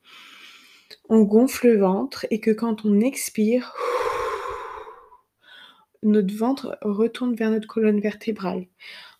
on 1.10 1.22
gonfle 1.22 1.68
le 1.68 1.80
ventre 1.80 2.26
et 2.32 2.39
que 2.39 2.52
quand 2.52 2.86
on 2.86 3.00
expire, 3.00 3.74
notre 6.04 6.36
ventre 6.36 6.78
retourne 6.82 7.36
vers 7.36 7.52
notre 7.52 7.68
colonne 7.68 8.00
vertébrale. 8.00 8.68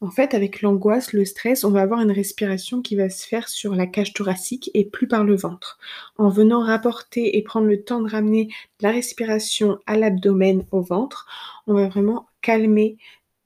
En 0.02 0.12
fait, 0.12 0.34
avec 0.34 0.62
l'angoisse, 0.62 1.14
le 1.14 1.26
stress, 1.26 1.64
on 1.64 1.72
va 1.72 1.82
avoir 1.82 2.02
une 2.02 2.12
respiration 2.12 2.82
qui 2.82 2.96
va 2.96 3.10
se 3.10 3.28
faire 3.28 3.50
sur 3.50 3.76
la 3.76 3.88
cage 3.88 4.14
thoracique 4.14 4.70
et 4.74 4.86
plus 4.86 5.08
par 5.08 5.24
le 5.24 5.36
ventre. 5.36 5.80
En 6.18 6.30
venant 6.30 6.64
rapporter 6.64 7.38
et 7.38 7.44
prendre 7.44 7.68
le 7.68 7.84
temps 7.84 8.02
de 8.02 8.10
ramener 8.10 8.50
la 8.82 8.92
respiration 8.92 9.80
à 9.86 9.98
l'abdomen, 9.98 10.66
au 10.72 10.82
ventre, 10.82 11.28
on 11.68 11.74
va 11.74 11.88
vraiment 11.88 12.28
calmer 12.42 12.98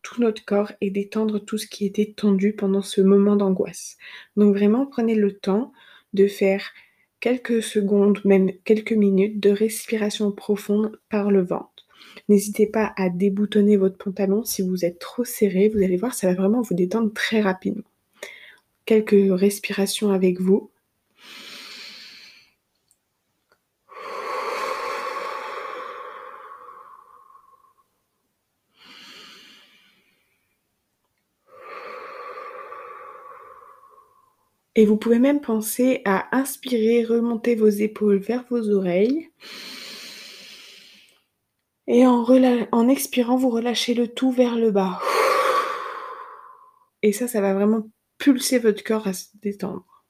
tout 0.01 0.21
notre 0.21 0.45
corps 0.45 0.71
et 0.81 0.91
détendre 0.91 1.39
tout 1.39 1.57
ce 1.57 1.67
qui 1.67 1.85
était 1.85 2.13
tendu 2.15 2.53
pendant 2.53 2.81
ce 2.81 3.01
moment 3.01 3.35
d'angoisse. 3.35 3.97
Donc 4.37 4.55
vraiment, 4.55 4.85
prenez 4.85 5.15
le 5.15 5.37
temps 5.37 5.71
de 6.13 6.27
faire 6.27 6.71
quelques 7.19 7.61
secondes, 7.61 8.19
même 8.25 8.51
quelques 8.63 8.93
minutes 8.93 9.39
de 9.39 9.49
respiration 9.49 10.31
profonde 10.31 10.99
par 11.09 11.31
le 11.31 11.41
ventre. 11.41 11.87
N'hésitez 12.27 12.67
pas 12.67 12.93
à 12.95 13.09
déboutonner 13.09 13.77
votre 13.77 13.97
pantalon 13.97 14.43
si 14.43 14.61
vous 14.61 14.85
êtes 14.85 14.99
trop 14.99 15.23
serré. 15.23 15.69
Vous 15.69 15.83
allez 15.83 15.97
voir, 15.97 16.13
ça 16.13 16.27
va 16.27 16.33
vraiment 16.33 16.61
vous 16.61 16.75
détendre 16.75 17.13
très 17.13 17.41
rapidement. 17.41 17.83
Quelques 18.85 19.15
respirations 19.31 20.09
avec 20.09 20.39
vous. 20.39 20.68
Et 34.79 34.85
vous 34.85 34.95
pouvez 34.95 35.19
même 35.19 35.41
penser 35.41 36.01
à 36.05 36.33
inspirer, 36.33 37.03
remonter 37.03 37.53
vos 37.53 37.67
épaules 37.67 38.19
vers 38.19 38.45
vos 38.49 38.69
oreilles. 38.69 39.29
Et 41.85 42.07
en, 42.07 42.87
expirant, 42.87 43.35
vous 43.35 43.49
relâchez 43.49 43.93
le 43.93 44.07
tout 44.07 44.31
vers 44.31 44.55
le 44.55 44.71
bas. 44.71 45.01
Et 47.01 47.11
ça, 47.11 47.27
ça 47.27 47.41
va 47.41 47.53
vraiment 47.53 47.89
pulser 48.19 48.57
votre 48.57 48.81
corps 48.81 49.05
à 49.05 49.11
se 49.11 49.25
détendre. 49.41 50.05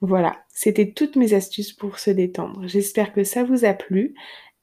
Voilà, 0.00 0.42
c'était 0.48 0.92
toutes 0.94 1.16
mes 1.16 1.34
astuces 1.34 1.74
pour 1.74 1.98
se 1.98 2.10
détendre. 2.10 2.66
J'espère 2.68 3.12
que 3.12 3.22
ça 3.22 3.44
vous 3.44 3.66
a 3.66 3.74
plu 3.74 4.14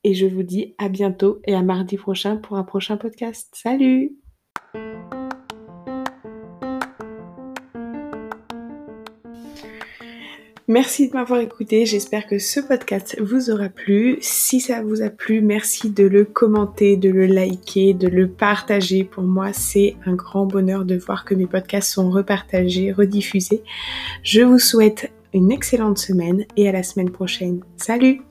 et 0.04 0.14
je 0.14 0.26
vous 0.26 0.44
dis 0.44 0.76
à 0.78 0.90
bientôt 0.90 1.40
et 1.46 1.56
à 1.56 1.62
mardi 1.62 1.98
prochain 1.98 2.38
pour 2.38 2.58
un 2.58 2.64
prochain 2.64 2.98
podcast. 2.98 3.50
Salut 3.54 4.14
Merci 10.68 11.10
de 11.10 11.14
m'avoir 11.14 11.42
écouté, 11.42 11.86
j'espère 11.86 12.26
que 12.28 12.40
ce 12.40 12.62
podcast 12.62 13.20
vous 13.20 13.50
aura 13.50 13.68
plu. 13.68 14.18
Si 14.22 14.62
ça 14.62 14.82
vous 14.82 15.02
a 15.02 15.10
plu, 15.10 15.42
merci 15.42 15.90
de 15.90 16.06
le 16.06 16.24
commenter, 16.24 16.96
de 16.96 17.10
le 17.10 17.26
liker, 17.26 17.94
de 17.94 18.08
le 18.08 18.30
partager. 18.30 19.04
Pour 19.04 19.24
moi, 19.24 19.52
c'est 19.52 19.98
un 20.06 20.14
grand 20.14 20.46
bonheur 20.46 20.86
de 20.86 20.96
voir 20.96 21.26
que 21.26 21.36
mes 21.36 21.46
podcasts 21.46 21.92
sont 21.92 22.10
repartagés, 22.10 22.94
rediffusés. 22.94 23.64
Je 24.24 24.44
vous 24.44 24.60
souhaite 24.60 25.12
une 25.34 25.52
excellente 25.52 25.98
semaine 25.98 26.46
et 26.56 26.70
à 26.70 26.72
la 26.72 26.84
semaine 26.84 27.12
prochaine. 27.12 27.62
Salut 27.76 28.22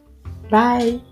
Bye 0.50 1.09